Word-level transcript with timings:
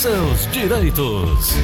seus 0.00 0.50
direitos. 0.50 1.54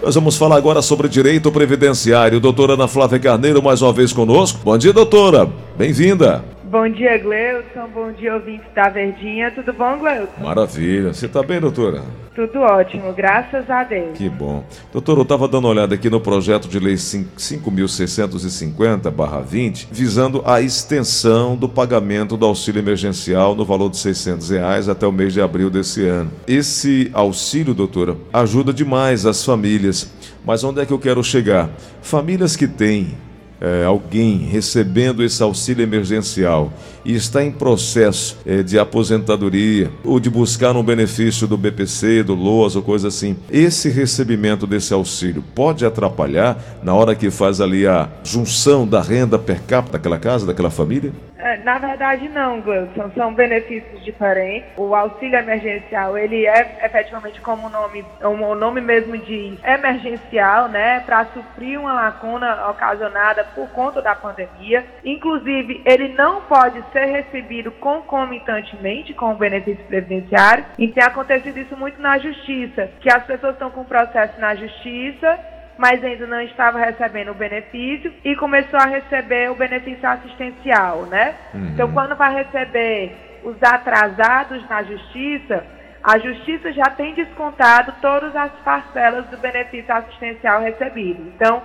Nós 0.00 0.14
vamos 0.14 0.36
falar 0.36 0.56
agora 0.56 0.80
sobre 0.80 1.08
direito 1.08 1.50
previdenciário. 1.50 2.38
Doutora 2.38 2.74
Ana 2.74 2.86
Flávia 2.86 3.18
Carneiro, 3.18 3.60
mais 3.60 3.82
uma 3.82 3.92
vez 3.92 4.12
conosco. 4.12 4.60
Bom 4.62 4.78
dia, 4.78 4.92
doutora. 4.92 5.50
Bem-vinda. 5.76 6.44
Bom 6.70 6.86
dia, 6.90 7.16
Gleuton. 7.16 7.88
Bom 7.94 8.12
dia, 8.12 8.34
ouvintes 8.34 8.66
da 8.74 8.90
Verdinha. 8.90 9.50
Tudo 9.50 9.72
bom, 9.72 9.98
Gleuton? 9.98 10.42
Maravilha. 10.42 11.14
Você 11.14 11.24
está 11.24 11.42
bem, 11.42 11.58
doutora? 11.58 12.02
Tudo 12.34 12.60
ótimo, 12.60 13.10
graças 13.14 13.70
a 13.70 13.84
Deus. 13.84 14.18
Que 14.18 14.28
bom. 14.28 14.62
Doutora, 14.92 15.20
eu 15.20 15.22
estava 15.22 15.48
dando 15.48 15.64
uma 15.64 15.70
olhada 15.70 15.94
aqui 15.94 16.10
no 16.10 16.20
projeto 16.20 16.68
de 16.68 16.78
lei 16.78 16.92
5.650-20, 16.94 19.88
visando 19.90 20.42
a 20.44 20.60
extensão 20.60 21.56
do 21.56 21.70
pagamento 21.70 22.36
do 22.36 22.44
auxílio 22.44 22.80
emergencial 22.80 23.54
no 23.54 23.64
valor 23.64 23.88
de 23.88 23.96
600 23.96 24.50
reais 24.50 24.90
até 24.90 25.06
o 25.06 25.12
mês 25.12 25.32
de 25.32 25.40
abril 25.40 25.70
desse 25.70 26.06
ano. 26.06 26.30
Esse 26.46 27.10
auxílio, 27.14 27.72
doutora, 27.72 28.14
ajuda 28.30 28.74
demais 28.74 29.24
as 29.24 29.42
famílias. 29.42 30.12
Mas 30.44 30.62
onde 30.62 30.82
é 30.82 30.86
que 30.86 30.92
eu 30.92 30.98
quero 30.98 31.24
chegar? 31.24 31.70
Famílias 32.02 32.56
que 32.56 32.68
têm 32.68 33.16
é, 33.60 33.84
alguém 33.84 34.38
recebendo 34.38 35.22
esse 35.22 35.42
auxílio 35.42 35.82
emergencial 35.82 36.72
e 37.04 37.14
está 37.14 37.42
em 37.42 37.50
processo 37.50 38.36
é, 38.46 38.62
de 38.62 38.78
aposentadoria 38.78 39.90
ou 40.04 40.20
de 40.20 40.30
buscar 40.30 40.76
um 40.76 40.82
benefício 40.82 41.46
do 41.46 41.56
BPC, 41.56 42.22
do 42.22 42.34
LOAS 42.34 42.76
ou 42.76 42.82
coisa 42.82 43.08
assim, 43.08 43.36
esse 43.50 43.88
recebimento 43.88 44.66
desse 44.66 44.92
auxílio 44.92 45.42
pode 45.54 45.84
atrapalhar 45.84 46.80
na 46.82 46.94
hora 46.94 47.14
que 47.14 47.30
faz 47.30 47.60
ali 47.60 47.86
a 47.86 48.08
junção 48.22 48.86
da 48.86 49.02
renda 49.02 49.38
per 49.38 49.62
capita 49.62 49.98
daquela 49.98 50.18
casa, 50.18 50.46
daquela 50.46 50.70
família? 50.70 51.12
É, 51.38 51.56
na 51.58 51.78
verdade, 51.78 52.28
não, 52.28 52.60
Gleudson. 52.60 53.10
São 53.14 53.32
benefícios 53.32 54.04
diferentes. 54.04 54.70
O 54.76 54.94
auxílio 54.94 55.38
emergencial, 55.38 56.18
ele 56.18 56.46
é 56.46 56.84
efetivamente 56.84 57.40
como 57.40 57.68
o 57.68 57.70
nome, 57.70 58.04
o 58.22 58.54
nome 58.54 58.80
mesmo 58.80 59.16
diz, 59.16 59.58
emergencial, 59.64 60.68
né? 60.68 61.00
Para 61.00 61.26
suprir 61.26 61.78
uma 61.80 61.92
lacuna 61.92 62.68
ocasionada 62.68 63.44
por 63.54 63.68
conta 63.70 64.02
da 64.02 64.14
pandemia. 64.14 64.84
Inclusive, 65.04 65.80
ele 65.84 66.08
não 66.08 66.42
pode 66.42 66.82
ser 66.92 67.04
recebido 67.06 67.70
concomitantemente 67.72 69.14
com 69.14 69.32
o 69.32 69.36
benefício 69.36 69.84
previdenciário. 69.84 70.64
E 70.78 70.88
tem 70.88 71.04
acontecido 71.04 71.58
isso 71.58 71.76
muito 71.76 72.00
na 72.00 72.18
justiça, 72.18 72.90
que 73.00 73.10
as 73.10 73.24
pessoas 73.24 73.52
estão 73.52 73.70
com 73.70 73.84
processo 73.84 74.40
na 74.40 74.54
justiça 74.54 75.38
mas 75.78 76.02
ainda 76.04 76.26
não 76.26 76.42
estava 76.42 76.80
recebendo 76.80 77.30
o 77.30 77.34
benefício 77.34 78.12
e 78.24 78.34
começou 78.34 78.80
a 78.80 78.86
receber 78.86 79.48
o 79.48 79.54
benefício 79.54 80.06
assistencial, 80.06 81.02
né? 81.02 81.36
Uhum. 81.54 81.68
Então, 81.68 81.92
quando 81.92 82.16
vai 82.16 82.34
receber 82.34 83.40
os 83.44 83.56
atrasados 83.62 84.68
na 84.68 84.82
justiça, 84.82 85.64
a 86.02 86.18
justiça 86.18 86.72
já 86.72 86.90
tem 86.90 87.14
descontado 87.14 87.94
todas 88.02 88.34
as 88.34 88.50
parcelas 88.64 89.26
do 89.26 89.36
benefício 89.36 89.94
assistencial 89.94 90.60
recebido. 90.60 91.22
Então, 91.36 91.62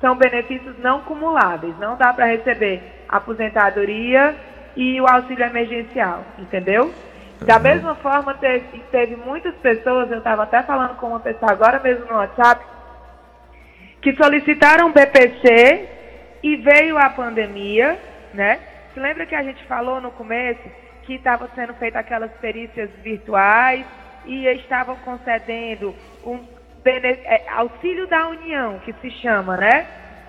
são 0.00 0.14
benefícios 0.14 0.78
não 0.78 1.00
cumuláveis. 1.00 1.76
Não 1.80 1.96
dá 1.96 2.12
para 2.12 2.26
receber 2.26 2.80
aposentadoria 3.08 4.36
e 4.76 5.00
o 5.00 5.06
auxílio 5.08 5.44
emergencial, 5.44 6.22
entendeu? 6.38 6.94
Da 7.44 7.56
uhum. 7.56 7.62
mesma 7.62 7.94
forma, 7.96 8.34
teve, 8.34 8.78
teve 8.92 9.16
muitas 9.16 9.54
pessoas, 9.56 10.08
eu 10.10 10.18
estava 10.18 10.44
até 10.44 10.62
falando 10.62 10.96
com 10.96 11.08
uma 11.08 11.20
pessoa 11.20 11.50
agora 11.50 11.80
mesmo 11.80 12.06
no 12.06 12.14
WhatsApp, 12.14 12.75
que 14.06 14.14
solicitaram 14.14 14.92
BPC 14.92 15.88
e 16.40 16.54
veio 16.54 16.96
a 16.96 17.10
pandemia, 17.10 17.98
né? 18.32 18.60
Você 18.94 19.00
lembra 19.00 19.26
que 19.26 19.34
a 19.34 19.42
gente 19.42 19.64
falou 19.64 20.00
no 20.00 20.12
começo 20.12 20.62
que 21.02 21.14
estavam 21.14 21.48
sendo 21.56 21.74
feitas 21.74 22.02
aquelas 22.02 22.30
perícias 22.34 22.88
virtuais 23.02 23.84
e 24.24 24.46
estavam 24.46 24.94
concedendo 24.98 25.92
um 26.24 26.38
é, 26.84 27.50
auxílio 27.50 28.06
da 28.06 28.28
União, 28.28 28.78
que 28.84 28.92
se 29.00 29.10
chama, 29.10 29.56
né? 29.56 29.84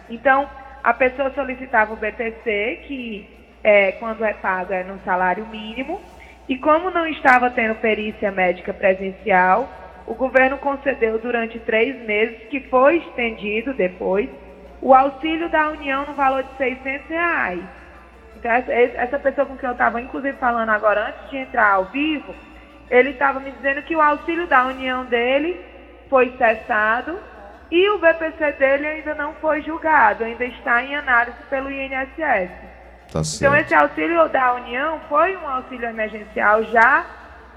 Então, 0.10 0.50
a 0.84 0.94
pessoa 0.96 1.30
solicitava 1.36 1.94
o 1.94 1.98
BPC, 1.98 2.80
que 2.88 3.30
é, 3.64 3.92
quando 3.92 4.26
é 4.26 4.34
pago 4.34 4.74
é 4.74 4.84
no 4.84 5.00
salário 5.06 5.46
mínimo, 5.46 6.02
e 6.50 6.58
como 6.58 6.90
não 6.90 7.06
estava 7.06 7.52
tendo 7.52 7.76
perícia 7.76 8.32
médica 8.32 8.74
presencial, 8.74 9.70
o 10.08 10.16
governo 10.16 10.58
concedeu 10.58 11.20
durante 11.20 11.60
três 11.60 11.96
meses, 12.06 12.48
que 12.50 12.62
foi 12.70 12.98
estendido 12.98 13.74
depois, 13.74 14.30
o 14.82 14.94
auxílio 14.94 15.50
da 15.50 15.70
União 15.70 16.06
no 16.06 16.14
valor 16.14 16.44
de 16.44 16.56
600 16.58 17.10
reais. 17.10 17.60
Então, 18.38 18.52
essa 18.52 19.20
pessoa 19.20 19.46
com 19.46 19.58
quem 19.58 19.68
eu 19.68 19.74
estava, 19.74 20.00
inclusive, 20.00 20.38
falando 20.38 20.70
agora, 20.70 21.10
antes 21.10 21.30
de 21.30 21.38
entrar 21.38 21.74
ao 21.74 21.86
vivo, 21.86 22.34
ele 22.90 23.10
estava 23.10 23.42
me 23.42 23.52
dizendo 23.52 23.82
que 23.82 23.96
o 23.96 24.02
auxílio 24.02 24.48
da 24.48 24.66
União 24.68 25.04
dele 25.06 25.60
foi 26.10 26.32
cessado 26.38 27.20
e 27.70 27.90
o 27.90 27.98
BPC 27.98 28.54
dele 28.54 28.88
ainda 28.88 29.14
não 29.14 29.34
foi 29.36 29.62
julgado, 29.62 30.24
ainda 30.24 30.46
está 30.46 30.82
em 30.84 30.96
análise 30.96 31.38
pelo 31.50 31.70
INSS. 31.70 32.50
Tá 33.12 33.22
então, 33.36 33.56
esse 33.58 33.74
auxílio 33.74 34.30
da 34.30 34.54
União 34.54 35.02
foi 35.10 35.36
um 35.36 35.48
auxílio 35.48 35.90
emergencial 35.90 36.64
já 36.66 37.06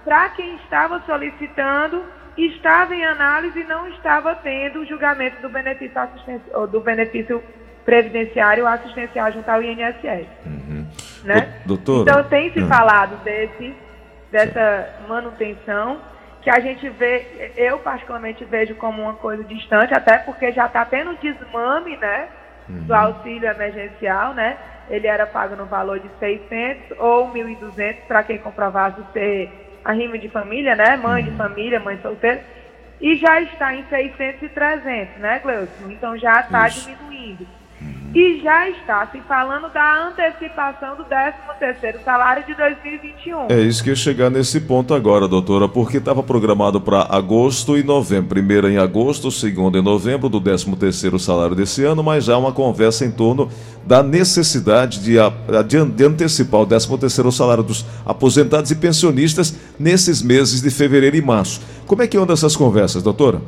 para 0.04 0.30
quem 0.30 0.56
estava 0.56 1.00
solicitando 1.06 2.02
estava 2.46 2.94
em 2.94 3.04
análise 3.04 3.60
e 3.60 3.64
não 3.64 3.88
estava 3.88 4.34
tendo 4.34 4.80
o 4.80 4.86
julgamento 4.86 5.40
do 5.42 5.48
benefício, 5.48 6.00
do 6.70 6.80
benefício 6.80 7.42
previdenciário 7.84 8.66
assistencial 8.66 9.32
junto 9.32 9.48
ao 9.48 9.62
INSS. 9.62 10.26
Uhum. 10.46 10.86
Né? 11.24 11.60
Doutora, 11.66 12.10
então 12.10 12.24
tem 12.24 12.52
se 12.52 12.60
uhum. 12.60 12.68
falado 12.68 13.16
desse, 13.24 13.74
dessa 14.30 14.88
manutenção 15.08 15.98
que 16.42 16.48
a 16.48 16.58
gente 16.60 16.88
vê, 16.88 17.52
eu 17.56 17.78
particularmente 17.78 18.44
vejo 18.44 18.74
como 18.76 19.02
uma 19.02 19.14
coisa 19.14 19.44
distante, 19.44 19.92
até 19.92 20.18
porque 20.18 20.52
já 20.52 20.66
está 20.66 20.84
tendo 20.84 21.14
desmame, 21.16 21.96
né, 21.98 22.28
uhum. 22.68 22.84
do 22.84 22.94
auxílio 22.94 23.48
emergencial, 23.48 24.32
né, 24.32 24.56
ele 24.88 25.06
era 25.06 25.26
pago 25.26 25.54
no 25.54 25.66
valor 25.66 26.00
de 26.00 26.08
600 26.18 26.98
ou 26.98 27.30
1.200 27.32 27.96
para 28.08 28.22
quem 28.22 28.38
comprovasse 28.38 29.02
ser 29.12 29.69
a 29.84 29.92
rima 29.92 30.18
de 30.18 30.28
família, 30.28 30.74
né? 30.76 30.96
Mãe 30.96 31.24
de 31.24 31.30
uhum. 31.30 31.36
família, 31.36 31.80
mãe 31.80 31.98
solteira. 32.02 32.42
E 33.00 33.16
já 33.16 33.40
está 33.40 33.74
em 33.74 33.84
600 33.88 34.42
e 34.42 34.48
300, 34.50 35.16
né, 35.18 35.38
Gleuson? 35.38 35.90
Então 35.90 36.18
já 36.18 36.40
está 36.40 36.68
diminuindo. 36.68 37.46
E 38.12 38.40
já 38.42 38.68
está 38.68 39.06
se 39.06 39.20
falando 39.20 39.72
da 39.72 40.08
antecipação 40.08 40.96
do 40.96 41.04
13º 41.04 42.02
salário 42.04 42.44
de 42.44 42.56
2021. 42.56 43.46
É 43.48 43.60
isso 43.60 43.84
que 43.84 43.90
ia 43.90 43.94
chegar 43.94 44.28
nesse 44.28 44.60
ponto 44.60 44.92
agora, 44.92 45.28
doutora, 45.28 45.68
porque 45.68 45.98
estava 45.98 46.20
programado 46.20 46.80
para 46.80 47.06
agosto 47.08 47.78
e 47.78 47.84
novembro. 47.84 48.30
Primeiro 48.30 48.68
em 48.68 48.78
agosto, 48.78 49.30
segundo 49.30 49.78
em 49.78 49.82
novembro 49.82 50.28
do 50.28 50.40
13º 50.40 51.20
salário 51.20 51.54
desse 51.54 51.84
ano, 51.84 52.02
mas 52.02 52.24
já 52.24 52.36
uma 52.36 52.50
conversa 52.50 53.04
em 53.04 53.12
torno 53.12 53.48
da 53.86 54.02
necessidade 54.02 54.98
de, 54.98 55.14
de, 55.68 55.84
de 55.84 56.04
antecipar 56.04 56.62
o 56.62 56.66
13º 56.66 57.30
salário 57.30 57.62
dos 57.62 57.86
aposentados 58.04 58.72
e 58.72 58.74
pensionistas 58.74 59.54
nesses 59.78 60.20
meses 60.20 60.60
de 60.60 60.70
fevereiro 60.70 61.14
e 61.14 61.22
março. 61.22 61.60
Como 61.86 62.02
é 62.02 62.08
que 62.08 62.16
andam 62.16 62.34
essas 62.34 62.56
conversas, 62.56 63.04
doutora? 63.04 63.40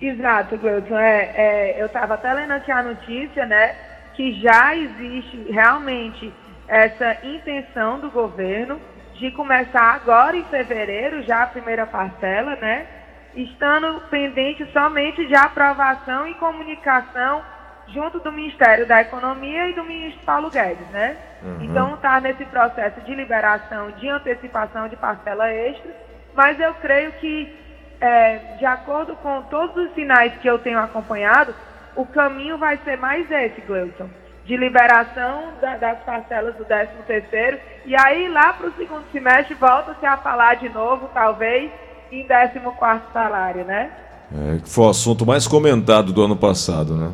Exato, 0.00 0.56
Gleuton. 0.56 0.98
É, 0.98 1.32
é, 1.34 1.76
eu 1.80 1.86
estava 1.86 2.14
até 2.14 2.32
lendo 2.32 2.52
aqui 2.52 2.70
a 2.70 2.82
notícia, 2.82 3.44
né, 3.46 3.74
que 4.14 4.40
já 4.40 4.74
existe 4.76 5.50
realmente 5.50 6.32
essa 6.66 7.18
intenção 7.24 7.98
do 7.98 8.10
governo 8.10 8.80
de 9.14 9.30
começar 9.32 9.94
agora 9.94 10.36
em 10.36 10.44
fevereiro, 10.44 11.22
já 11.22 11.42
a 11.42 11.46
primeira 11.46 11.86
parcela, 11.86 12.54
né, 12.56 12.86
estando 13.34 14.00
pendente 14.08 14.64
somente 14.72 15.26
de 15.26 15.34
aprovação 15.34 16.26
e 16.26 16.34
comunicação 16.34 17.42
junto 17.88 18.18
do 18.20 18.32
Ministério 18.32 18.86
da 18.86 19.00
Economia 19.00 19.68
e 19.68 19.74
do 19.74 19.84
ministro 19.84 20.22
Paulo 20.24 20.50
Guedes, 20.50 20.86
né? 20.90 21.16
Uhum. 21.42 21.58
Então 21.62 21.94
está 21.94 22.20
nesse 22.20 22.44
processo 22.46 23.00
de 23.02 23.14
liberação, 23.14 23.90
de 23.92 24.08
antecipação 24.08 24.88
de 24.88 24.96
parcela 24.96 25.50
extra, 25.50 25.90
mas 26.34 26.58
eu 26.60 26.74
creio 26.74 27.12
que, 27.12 27.54
é, 28.00 28.56
de 28.58 28.64
acordo 28.64 29.14
com 29.16 29.42
todos 29.42 29.76
os 29.76 29.94
sinais 29.94 30.32
que 30.40 30.48
eu 30.48 30.58
tenho 30.58 30.78
acompanhado, 30.78 31.54
o 31.96 32.06
caminho 32.06 32.56
vai 32.58 32.78
ser 32.84 32.96
mais 32.96 33.30
esse, 33.30 33.60
Gleuton, 33.62 34.08
de 34.44 34.56
liberação 34.56 35.52
da, 35.60 35.76
das 35.76 35.98
parcelas 36.00 36.54
do 36.56 36.64
13 36.64 36.90
terceiro, 37.06 37.58
e 37.84 37.96
aí 37.96 38.28
lá 38.28 38.52
para 38.52 38.68
o 38.68 38.72
segundo 38.74 39.04
semestre 39.10 39.54
volta-se 39.54 40.06
a 40.06 40.16
falar 40.16 40.54
de 40.56 40.68
novo, 40.68 41.10
talvez, 41.12 41.70
em 42.10 42.24
14 42.24 42.60
quarto 42.76 43.12
salário, 43.12 43.64
né? 43.64 43.90
É, 44.32 44.58
foi 44.66 44.84
o 44.84 44.90
assunto 44.90 45.26
mais 45.26 45.46
comentado 45.46 46.12
do 46.12 46.22
ano 46.22 46.36
passado, 46.36 46.94
né? 46.94 47.10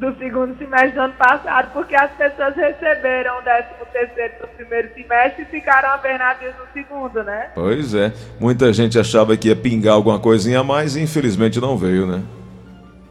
Do 0.00 0.16
segundo 0.16 0.56
semestre 0.56 0.92
do 0.92 1.00
ano 1.02 1.12
passado, 1.12 1.70
porque 1.74 1.94
as 1.94 2.10
pessoas 2.12 2.56
receberam 2.56 3.38
o 3.38 3.42
13 3.42 3.66
terceiro 3.92 4.34
do 4.40 4.48
primeiro 4.48 4.94
semestre 4.94 5.42
e 5.42 5.44
ficaram 5.44 5.90
abernadas 5.90 6.54
no 6.56 6.66
segundo, 6.72 7.22
né? 7.22 7.50
Pois 7.54 7.94
é. 7.94 8.10
Muita 8.40 8.72
gente 8.72 8.98
achava 8.98 9.36
que 9.36 9.48
ia 9.48 9.56
pingar 9.56 9.94
alguma 9.94 10.18
coisinha 10.18 10.60
a 10.60 10.64
mais 10.64 10.96
e 10.96 11.02
infelizmente 11.02 11.60
não 11.60 11.76
veio, 11.76 12.06
né? 12.06 12.22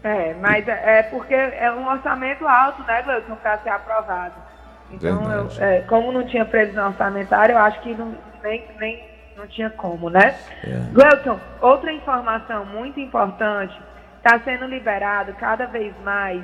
É, 0.04 0.34
mas 0.42 0.68
é, 0.68 1.00
é 1.00 1.04
porque 1.04 1.36
é 1.36 1.72
um 1.72 1.88
orçamento 1.88 2.48
alto, 2.48 2.82
né, 2.84 3.04
Gleison, 3.04 3.36
para 3.36 3.60
ser 3.60 3.70
aprovado. 3.70 4.34
Então, 4.92 5.32
eu, 5.32 5.48
é, 5.60 5.82
como 5.82 6.12
não 6.12 6.26
tinha 6.26 6.44
previsão 6.44 6.88
orçamentária, 6.88 7.54
eu 7.54 7.60
acho 7.60 7.80
que 7.82 7.94
não, 7.94 8.16
nem, 8.42 8.66
nem 8.80 9.08
não 9.38 9.46
tinha 9.46 9.70
como, 9.70 10.10
né? 10.10 10.36
É. 10.64 10.92
Gleuton, 10.92 11.40
outra 11.62 11.92
informação 11.92 12.66
muito 12.66 13.00
importante, 13.00 13.78
está 14.18 14.40
sendo 14.40 14.66
liberado 14.66 15.34
cada 15.34 15.68
vez 15.68 15.94
mais 16.04 16.42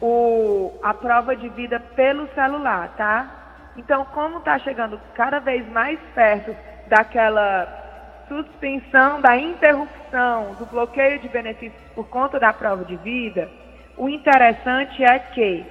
o, 0.00 0.72
a 0.82 0.92
prova 0.94 1.34
de 1.34 1.48
vida 1.50 1.80
pelo 1.80 2.28
celular, 2.34 2.94
tá? 2.96 3.30
Então, 3.76 4.04
como 4.06 4.38
está 4.38 4.58
chegando 4.58 5.00
cada 5.14 5.38
vez 5.38 5.66
mais 5.70 5.98
perto 6.14 6.54
daquela 6.88 8.24
suspensão, 8.28 9.20
da 9.20 9.36
interrupção, 9.36 10.54
do 10.58 10.66
bloqueio 10.66 11.18
de 11.20 11.28
benefícios 11.28 11.80
por 11.94 12.08
conta 12.08 12.40
da 12.40 12.52
prova 12.52 12.84
de 12.84 12.96
vida, 12.96 13.48
o 13.96 14.08
interessante 14.08 15.02
é 15.04 15.18
que 15.18 15.64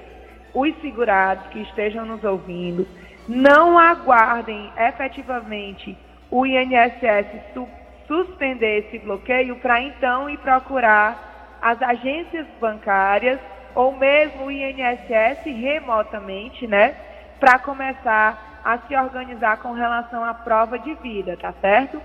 os 0.54 0.74
segurados 0.80 1.46
que 1.48 1.60
estejam 1.60 2.06
nos 2.06 2.24
ouvindo 2.24 2.86
não 3.28 3.78
aguardem 3.78 4.72
efetivamente 4.76 5.96
o 6.30 6.46
INSS 6.46 7.26
su 7.52 7.68
suspender 8.06 8.86
esse 8.86 9.00
bloqueio 9.00 9.56
para 9.56 9.80
então 9.80 10.30
ir 10.30 10.38
procurar 10.38 11.58
as 11.60 11.82
agências 11.82 12.46
bancárias 12.60 13.40
ou 13.76 13.94
mesmo 13.94 14.46
o 14.46 14.50
INSS 14.50 15.44
remotamente, 15.44 16.66
né, 16.66 16.96
para 17.38 17.58
começar 17.58 18.62
a 18.64 18.78
se 18.78 18.96
organizar 18.96 19.58
com 19.58 19.72
relação 19.72 20.24
à 20.24 20.32
prova 20.32 20.78
de 20.78 20.94
vida, 20.94 21.36
tá 21.36 21.52
certo? 21.60 22.00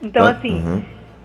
Então, 0.00 0.26
assim, 0.26 0.62
uhum. 0.62 0.84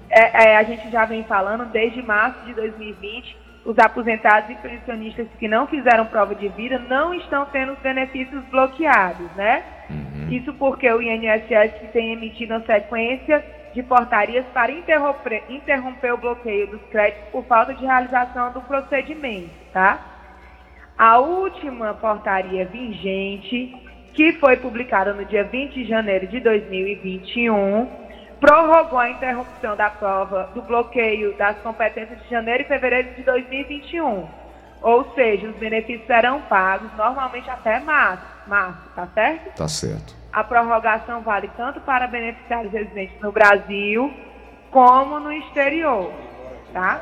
é, 0.09 0.45
é, 0.45 0.57
a 0.57 0.63
gente 0.63 0.89
já 0.89 1.03
vem 1.03 1.25
falando 1.25 1.65
desde 1.65 2.01
março 2.01 2.39
de 2.45 2.53
2020, 2.53 3.37
os 3.65 3.77
aposentados 3.77 4.49
e 4.49 4.55
pensionistas 4.55 5.27
que 5.37 5.47
não 5.47 5.67
fizeram 5.67 6.05
prova 6.05 6.33
de 6.33 6.47
vida 6.47 6.79
não 6.79 7.13
estão 7.13 7.45
tendo 7.47 7.73
os 7.73 7.79
benefícios 7.79 8.41
bloqueados, 8.45 9.29
né? 9.35 9.61
Uhum. 9.89 10.29
Isso 10.31 10.53
porque 10.53 10.89
o 10.89 11.01
INSS 11.01 11.91
tem 11.91 12.13
emitido 12.13 12.55
uma 12.55 12.65
sequência 12.65 13.43
de 13.73 13.83
portarias 13.83 14.45
para 14.53 14.71
interromper, 14.71 15.43
interromper 15.49 16.13
o 16.13 16.17
bloqueio 16.17 16.67
dos 16.67 16.81
créditos 16.89 17.29
por 17.31 17.45
falta 17.45 17.73
de 17.73 17.85
realização 17.85 18.51
do 18.51 18.61
procedimento, 18.61 19.49
tá? 19.71 19.99
A 20.97 21.17
última 21.17 21.93
portaria 21.93 22.65
vigente, 22.65 23.75
que 24.13 24.33
foi 24.33 24.57
publicada 24.57 25.13
no 25.13 25.25
dia 25.25 25.43
20 25.43 25.73
de 25.73 25.85
janeiro 25.85 26.27
de 26.27 26.39
2021, 26.39 27.87
prorrogou 28.39 28.99
a 28.99 29.09
interrupção 29.09 29.75
da 29.75 29.89
prova 29.89 30.49
do 30.53 30.61
bloqueio 30.61 31.35
das 31.37 31.57
competências 31.59 32.21
de 32.21 32.29
janeiro 32.29 32.63
e 32.63 32.65
fevereiro 32.65 33.15
de 33.15 33.23
2021. 33.23 34.27
Ou 34.81 35.13
seja, 35.13 35.47
os 35.47 35.55
benefícios 35.57 36.07
serão 36.07 36.41
pagos 36.41 36.91
normalmente 36.97 37.49
até 37.49 37.79
março, 37.79 38.25
março, 38.47 38.89
tá 38.95 39.07
certo? 39.13 39.55
Tá 39.55 39.67
certo. 39.67 40.20
A 40.31 40.43
prorrogação 40.43 41.21
vale 41.21 41.49
tanto 41.57 41.81
para 41.81 42.07
beneficiários 42.07 42.71
residentes 42.71 43.19
no 43.19 43.31
Brasil 43.31 44.13
como 44.69 45.19
no 45.19 45.31
exterior, 45.31 46.11
tá? 46.71 47.01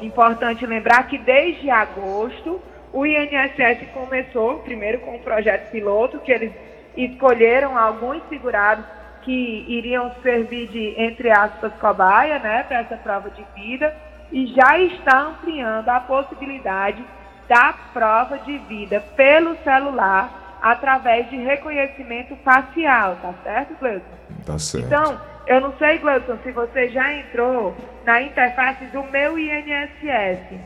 Importante 0.00 0.64
lembrar 0.64 1.06
que 1.06 1.18
desde 1.18 1.68
agosto 1.70 2.60
o 2.92 3.04
INSS 3.04 3.88
começou 3.92 4.60
primeiro 4.60 5.00
com 5.00 5.16
o 5.16 5.20
projeto 5.20 5.70
piloto 5.70 6.20
que 6.20 6.32
eles 6.32 6.52
escolheram 6.96 7.76
alguns 7.76 8.22
segurados 8.28 8.84
que 9.22 9.64
iriam 9.68 10.10
servir 10.22 10.68
de, 10.68 10.94
entre 10.96 11.30
aspas, 11.30 11.72
cobaia, 11.80 12.38
né, 12.38 12.62
para 12.62 12.80
essa 12.80 12.96
prova 12.96 13.30
de 13.30 13.44
vida, 13.54 13.94
e 14.30 14.46
já 14.46 14.78
está 14.78 15.18
ampliando 15.18 15.88
a 15.88 16.00
possibilidade 16.00 17.04
da 17.48 17.74
prova 17.92 18.38
de 18.38 18.56
vida 18.58 19.00
pelo 19.16 19.56
celular 19.64 20.43
através 20.64 21.28
de 21.28 21.36
reconhecimento 21.36 22.34
facial, 22.36 23.18
tá 23.20 23.34
certo, 23.42 23.78
Gleuton? 23.78 24.16
Tá 24.46 24.58
certo. 24.58 24.86
Então, 24.86 25.20
eu 25.46 25.60
não 25.60 25.76
sei, 25.76 25.98
Gleuton, 25.98 26.38
se 26.42 26.50
você 26.52 26.88
já 26.88 27.12
entrou 27.12 27.76
na 28.06 28.22
interface 28.22 28.86
do 28.86 29.02
meu 29.04 29.38
INSS. 29.38 30.58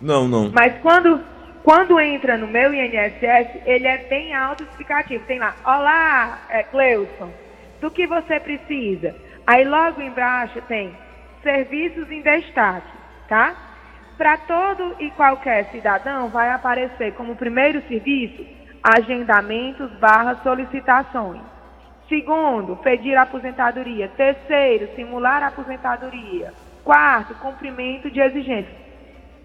Não, 0.00 0.28
não. 0.28 0.52
Mas 0.52 0.72
quando, 0.82 1.20
quando 1.64 1.98
entra 1.98 2.36
no 2.36 2.46
meu 2.46 2.72
INSS, 2.72 3.60
ele 3.66 3.88
é 3.88 3.98
bem 4.08 4.32
autoexplicativo. 4.32 5.24
Tem 5.26 5.40
lá, 5.40 5.52
olá, 5.64 6.38
é, 6.48 6.64
do 7.80 7.90
que 7.90 8.06
você 8.06 8.38
precisa. 8.38 9.16
Aí 9.44 9.64
logo 9.64 10.00
embaixo 10.00 10.62
tem 10.68 10.96
serviços 11.42 12.08
em 12.08 12.22
destaque, 12.22 12.92
tá? 13.28 13.52
Para 14.16 14.36
todo 14.36 14.94
e 15.00 15.10
qualquer 15.10 15.72
cidadão 15.72 16.28
vai 16.28 16.50
aparecer 16.50 17.14
como 17.14 17.34
primeiro 17.34 17.82
serviço 17.88 18.57
agendamentos 18.96 19.90
barra 20.00 20.36
solicitações. 20.42 21.42
Segundo, 22.08 22.76
pedir 22.76 23.16
aposentadoria. 23.16 24.08
Terceiro, 24.16 24.88
simular 24.94 25.42
aposentadoria. 25.42 26.54
Quarto, 26.82 27.34
cumprimento 27.34 28.10
de 28.10 28.18
exigências. 28.18 28.74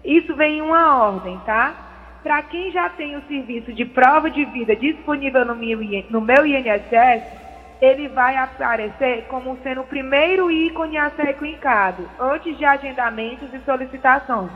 Isso 0.02 0.34
vem 0.34 0.58
em 0.58 0.62
uma 0.62 1.04
ordem, 1.04 1.38
tá? 1.44 1.74
Para 2.22 2.42
quem 2.42 2.70
já 2.70 2.88
tem 2.88 3.16
o 3.16 3.22
serviço 3.28 3.70
de 3.72 3.84
prova 3.84 4.30
de 4.30 4.46
vida 4.46 4.74
disponível 4.74 5.44
no 5.44 5.54
meu, 5.54 5.78
no 6.08 6.22
meu 6.22 6.46
INSS, 6.46 7.22
ele 7.82 8.08
vai 8.08 8.36
aparecer 8.36 9.26
como 9.28 9.58
sendo 9.62 9.82
o 9.82 9.86
primeiro 9.86 10.50
ícone 10.50 10.96
a 10.96 11.10
ser 11.10 11.34
clicado, 11.34 12.08
antes 12.18 12.56
de 12.56 12.64
agendamentos 12.64 13.52
e 13.52 13.58
solicitações. 13.60 14.50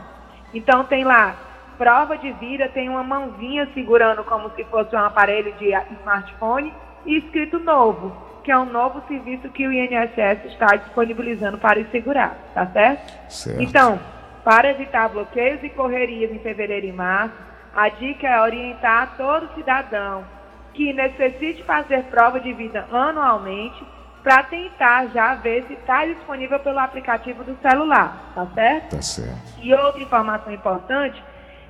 Então 0.51 0.83
tem 0.85 1.03
lá, 1.03 1.35
prova 1.79 2.17
de 2.17 2.29
vida, 2.33 2.67
tem 2.67 2.89
uma 2.89 3.03
mãozinha 3.03 3.69
segurando 3.73 4.21
como 4.25 4.51
se 4.53 4.65
fosse 4.65 4.93
um 4.93 4.99
aparelho 4.99 5.53
de 5.53 5.71
smartphone 6.01 6.73
e 7.05 7.17
escrito 7.17 7.57
novo, 7.57 8.15
que 8.43 8.51
é 8.51 8.59
um 8.59 8.65
novo 8.65 9.01
serviço 9.07 9.47
que 9.49 9.65
o 9.65 9.71
INSS 9.71 10.45
está 10.45 10.75
disponibilizando 10.75 11.57
para 11.57 11.79
os 11.79 11.89
segurados, 11.89 12.37
tá 12.53 12.67
certo? 12.67 13.31
certo? 13.31 13.61
Então, 13.61 13.97
para 14.43 14.71
evitar 14.71 15.07
bloqueios 15.07 15.63
e 15.63 15.69
correrias 15.69 16.29
em 16.31 16.39
fevereiro 16.39 16.85
e 16.85 16.91
março, 16.91 17.35
a 17.73 17.87
dica 17.87 18.27
é 18.27 18.41
orientar 18.41 19.15
todo 19.15 19.53
cidadão 19.55 20.25
que 20.73 20.91
necessite 20.91 21.63
fazer 21.63 22.03
prova 22.05 22.41
de 22.41 22.51
vida 22.51 22.85
anualmente 22.91 23.81
para 24.21 24.43
tentar 24.43 25.07
já 25.07 25.35
ver 25.35 25.63
se 25.63 25.73
está 25.73 26.05
disponível 26.05 26.59
pelo 26.59 26.79
aplicativo 26.79 27.41
do 27.45 27.57
celular, 27.61 28.31
tá 28.35 28.45
certo? 28.53 28.97
Tá 28.97 29.01
certo. 29.01 29.59
E 29.61 29.73
outra 29.73 30.01
informação 30.01 30.53
importante 30.53 31.23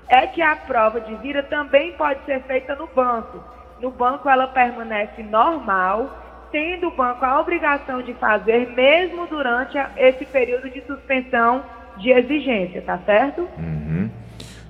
é 0.09 0.25
que 0.27 0.41
a 0.41 0.55
prova 0.55 0.99
de 0.99 1.15
vida 1.15 1.43
também 1.43 1.93
pode 1.93 2.25
ser 2.25 2.41
feita 2.43 2.75
no 2.75 2.87
banco. 2.87 3.39
No 3.79 3.91
banco 3.91 4.27
ela 4.27 4.47
permanece 4.47 5.21
normal, 5.23 6.47
tendo 6.51 6.87
o 6.87 6.95
banco 6.95 7.23
a 7.23 7.39
obrigação 7.39 8.01
de 8.01 8.13
fazer 8.15 8.71
mesmo 8.75 9.27
durante 9.27 9.77
esse 9.95 10.25
período 10.25 10.69
de 10.69 10.81
suspensão 10.85 11.63
de 11.97 12.09
exigência, 12.09 12.81
tá 12.81 12.97
certo? 13.05 13.47
Uhum. 13.57 14.09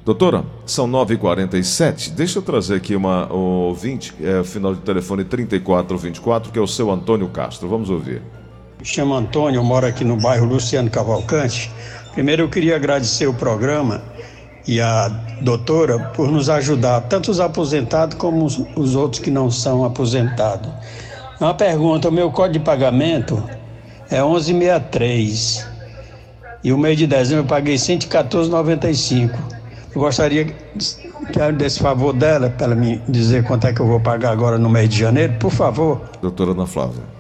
Doutora, 0.03 0.43
são 0.65 0.87
9h47. 0.89 2.11
Deixa 2.13 2.39
eu 2.39 2.43
trazer 2.43 2.75
aqui 2.75 2.95
uma 2.95 3.31
ouvinte, 3.31 4.13
é, 4.21 4.43
final 4.43 4.73
de 4.73 4.81
telefone 4.81 5.23
3424, 5.23 6.51
que 6.51 6.59
é 6.59 6.61
o 6.61 6.67
seu 6.67 6.91
Antônio 6.91 7.29
Castro. 7.29 7.67
Vamos 7.67 7.89
ouvir. 7.89 8.21
Me 8.79 8.85
chamo 8.85 9.13
Antônio, 9.13 9.59
eu 9.59 9.63
moro 9.63 9.85
aqui 9.85 10.03
no 10.03 10.17
bairro 10.17 10.45
Luciano 10.45 10.89
Cavalcante. 10.89 11.71
Primeiro 12.13 12.43
eu 12.43 12.49
queria 12.49 12.75
agradecer 12.75 13.27
o 13.27 13.33
programa 13.33 14.01
e 14.69 14.79
a 14.79 15.09
doutora 15.41 15.97
por 16.13 16.29
nos 16.29 16.47
ajudar, 16.47 17.01
tanto 17.01 17.31
os 17.31 17.39
aposentados 17.39 18.15
como 18.15 18.45
os, 18.45 18.61
os 18.75 18.95
outros 18.95 19.19
que 19.19 19.31
não 19.31 19.49
são 19.49 19.83
aposentados. 19.83 20.69
Uma 21.41 21.55
pergunta, 21.55 22.09
o 22.09 22.11
meu 22.11 22.29
código 22.29 22.59
de 22.59 22.65
pagamento 22.65 23.43
é 24.11 24.21
1163 24.21 25.67
e 26.63 26.71
o 26.71 26.77
mês 26.77 26.99
de 26.99 27.07
dezembro 27.07 27.45
eu 27.45 27.47
paguei 27.47 27.77
114,95. 27.77 29.31
Eu 29.95 30.01
gostaria 30.01 30.55
quero 31.33 31.55
desse 31.55 31.79
favor 31.79 32.13
dela 32.13 32.51
para 32.51 32.75
me 32.75 33.01
dizer 33.09 33.43
quanto 33.45 33.65
é 33.65 33.73
que 33.73 33.79
eu 33.79 33.87
vou 33.87 33.99
pagar 33.99 34.31
agora 34.31 34.59
no 34.59 34.69
mês 34.69 34.87
de 34.87 34.99
janeiro, 34.99 35.33
por 35.39 35.51
favor. 35.51 35.99
Doutora 36.21 36.51
Ana 36.51 36.67
Flávia. 36.67 37.18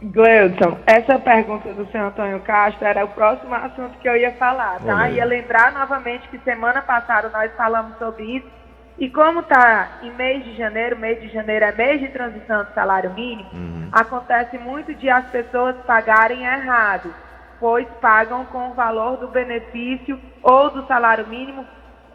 Gleudson, 0.00 0.78
essa 0.86 1.18
pergunta 1.18 1.72
do 1.72 1.84
senhor 1.90 2.06
Antônio 2.06 2.40
Castro 2.40 2.86
era 2.86 3.04
o 3.04 3.08
próximo 3.08 3.52
assunto 3.54 3.98
que 3.98 4.08
eu 4.08 4.16
ia 4.16 4.32
falar, 4.32 4.78
tá? 4.80 4.94
Olha. 4.94 5.10
Ia 5.10 5.24
lembrar 5.24 5.72
novamente 5.72 6.28
que 6.28 6.38
semana 6.38 6.80
passada 6.82 7.28
nós 7.30 7.50
falamos 7.56 7.98
sobre 7.98 8.36
isso. 8.36 8.46
E 8.96 9.08
como 9.08 9.40
está 9.40 9.98
em 10.02 10.12
mês 10.12 10.44
de 10.44 10.56
janeiro, 10.56 10.98
mês 10.98 11.20
de 11.20 11.28
janeiro 11.28 11.64
é 11.64 11.72
mês 11.72 12.00
de 12.00 12.08
transição 12.08 12.64
do 12.64 12.74
salário 12.74 13.12
mínimo, 13.12 13.48
uhum. 13.52 13.88
acontece 13.92 14.58
muito 14.58 14.94
de 14.94 15.08
as 15.08 15.24
pessoas 15.26 15.76
pagarem 15.86 16.44
errado, 16.44 17.12
pois 17.60 17.86
pagam 18.00 18.44
com 18.46 18.70
o 18.70 18.74
valor 18.74 19.16
do 19.16 19.28
benefício 19.28 20.18
ou 20.42 20.70
do 20.70 20.86
salário 20.86 21.26
mínimo 21.28 21.64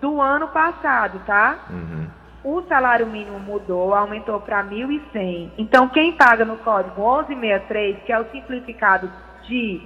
do 0.02 0.22
ano 0.22 0.50
passado, 0.50 1.22
tá? 1.26 1.60
Uhum. 1.70 2.08
O 2.44 2.62
salário 2.64 3.08
mínimo 3.08 3.40
mudou, 3.40 3.94
aumentou 3.94 4.42
para 4.42 4.62
1.100. 4.64 5.52
Então, 5.58 5.88
quem 5.88 6.12
paga 6.12 6.44
no 6.44 6.58
código 6.58 7.02
1163, 7.02 8.04
que 8.04 8.12
é 8.12 8.20
o 8.20 8.30
simplificado 8.32 9.10
de 9.44 9.82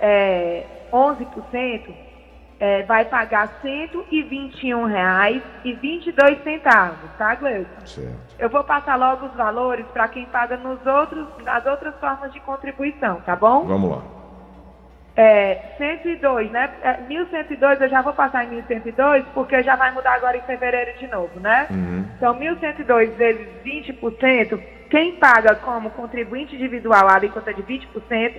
é, 0.00 0.66
11%, 0.92 1.94
é, 2.58 2.82
vai 2.84 3.04
pagar 3.04 3.60
R$ 3.62 3.90
121,22, 3.92 6.60
tá, 7.18 7.34
Gleuton? 7.34 7.86
Certo. 7.86 8.34
Eu 8.38 8.48
vou 8.48 8.64
passar 8.64 8.96
logo 8.96 9.26
os 9.26 9.34
valores 9.34 9.84
para 9.92 10.08
quem 10.08 10.24
paga 10.26 10.56
nos 10.56 10.86
outros, 10.86 11.26
nas 11.44 11.66
outras 11.66 11.94
formas 12.00 12.32
de 12.32 12.40
contribuição, 12.40 13.20
tá 13.20 13.36
bom? 13.36 13.64
Vamos 13.64 13.90
lá. 13.90 14.13
É, 15.16 15.60
102, 15.78 16.50
né? 16.50 16.70
É, 16.82 17.00
1102 17.02 17.80
eu 17.80 17.88
já 17.88 18.02
vou 18.02 18.12
passar 18.12 18.44
em 18.44 18.48
1102 18.48 19.24
porque 19.32 19.62
já 19.62 19.76
vai 19.76 19.92
mudar 19.92 20.14
agora 20.14 20.36
em 20.36 20.42
fevereiro 20.42 20.98
de 20.98 21.06
novo, 21.06 21.38
né? 21.38 21.68
Uhum. 21.70 22.04
Então 22.16 22.34
1102 22.34 23.14
vezes 23.14 23.46
20%, 23.64 24.60
quem 24.90 25.12
paga 25.12 25.54
como 25.54 25.90
contribuinte 25.90 26.56
individual 26.56 27.08
a 27.08 27.14
alíquota 27.14 27.54
de 27.54 27.62
20%, 27.62 28.34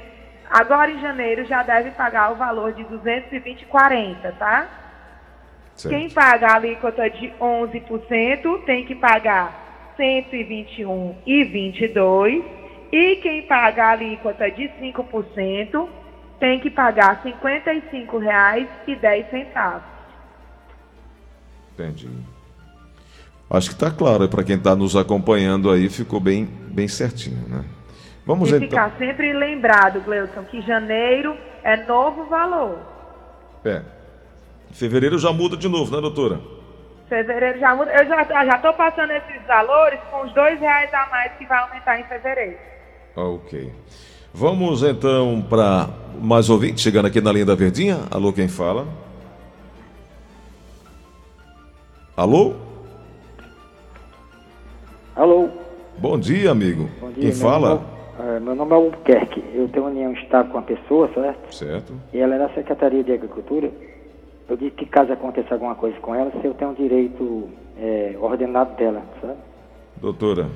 agora 0.49 0.91
em 0.91 0.99
janeiro 0.99 1.45
já 1.45 1.63
deve 1.63 1.91
pagar 1.91 2.33
o 2.33 2.35
valor 2.35 2.73
de 2.73 2.83
220,40, 2.83 4.33
tá? 4.37 4.67
Certo. 5.75 5.93
Quem 5.93 6.09
paga 6.09 6.47
a 6.47 6.55
alíquota 6.55 7.09
de 7.09 7.31
11% 7.39 8.65
tem 8.65 8.83
que 8.85 8.95
pagar 8.95 9.93
121,22 9.97 12.43
e 12.91 13.15
quem 13.17 13.43
paga 13.43 13.85
a 13.85 13.91
alíquota 13.91 14.49
de 14.51 14.69
5% 14.81 15.87
tem 16.39 16.59
que 16.59 16.69
pagar 16.69 17.21
R$ 17.23 17.33
55,10. 17.33 19.81
Entendi. 21.73 22.09
Acho 23.49 23.69
que 23.69 23.75
está 23.75 23.91
claro 23.91 24.27
para 24.27 24.43
quem 24.43 24.55
está 24.55 24.75
nos 24.75 24.95
acompanhando 24.95 25.71
aí, 25.71 25.89
ficou 25.89 26.19
bem, 26.19 26.45
bem 26.45 26.87
certinho, 26.87 27.47
né? 27.47 27.63
Vamos 28.25 28.51
E 28.51 28.55
então. 28.55 28.69
ficar 28.69 28.91
sempre 28.97 29.31
lembrado, 29.33 30.01
Gleuton, 30.01 30.43
que 30.45 30.61
janeiro 30.61 31.37
é 31.63 31.77
novo 31.85 32.25
valor. 32.25 32.79
É. 33.63 33.83
Fevereiro 34.71 35.19
já 35.19 35.31
muda 35.31 35.55
de 35.55 35.69
novo, 35.69 35.95
né, 35.95 36.01
doutora? 36.01 36.39
Fevereiro 37.07 37.59
já 37.59 37.75
muda. 37.75 37.91
Eu 37.91 38.07
já 38.07 38.23
já 38.23 38.55
estou 38.55 38.73
passando 38.73 39.11
esses 39.11 39.45
valores 39.45 39.99
com 40.09 40.23
os 40.23 40.33
dois 40.33 40.59
reais 40.59 40.91
a 40.91 41.05
mais 41.07 41.31
que 41.33 41.45
vai 41.45 41.59
aumentar 41.59 41.99
em 41.99 42.03
fevereiro. 42.05 42.57
Ok. 43.15 43.71
Vamos 44.33 44.83
então 44.83 45.41
para 45.49 45.89
mais 46.21 46.49
ouvinte 46.49 46.81
chegando 46.81 47.05
aqui 47.05 47.21
na 47.21 47.31
linha 47.31 47.45
da 47.45 47.55
Verdinha. 47.55 47.99
Alô, 48.11 48.33
quem 48.33 48.47
fala? 48.47 48.85
Alô? 52.17 52.53
Alô, 55.15 55.49
Bom 55.97 56.19
dia, 56.19 56.51
amigo. 56.51 56.89
bom 56.99 57.07
dia. 57.07 57.15
Quem 57.21 57.25
meu 57.27 57.35
fala? 57.35 57.69
Nome, 57.75 58.35
é, 58.35 58.39
meu 58.41 58.55
nome 58.55 58.71
é 58.71 58.75
Albuquerque. 58.75 59.43
Eu 59.53 59.69
tenho 59.69 59.85
união 59.85 60.11
estável 60.11 60.51
com 60.51 60.57
uma 60.57 60.63
pessoa, 60.63 61.09
certo? 61.13 61.55
Certo. 61.55 61.93
E 62.13 62.17
ela 62.19 62.35
é 62.35 62.39
da 62.39 62.49
Secretaria 62.49 63.01
de 63.01 63.13
Agricultura. 63.13 63.71
Eu 64.49 64.57
disse 64.57 64.71
que 64.71 64.85
caso 64.85 65.13
aconteça 65.13 65.53
alguma 65.53 65.73
coisa 65.75 65.97
com 66.01 66.13
ela, 66.13 66.29
se 66.31 66.45
eu 66.45 66.53
tenho 66.53 66.75
direito 66.75 67.49
é, 67.79 68.15
ordenado 68.19 68.75
dela, 68.75 69.01
sabe? 69.21 69.37
Doutora. 70.01 70.49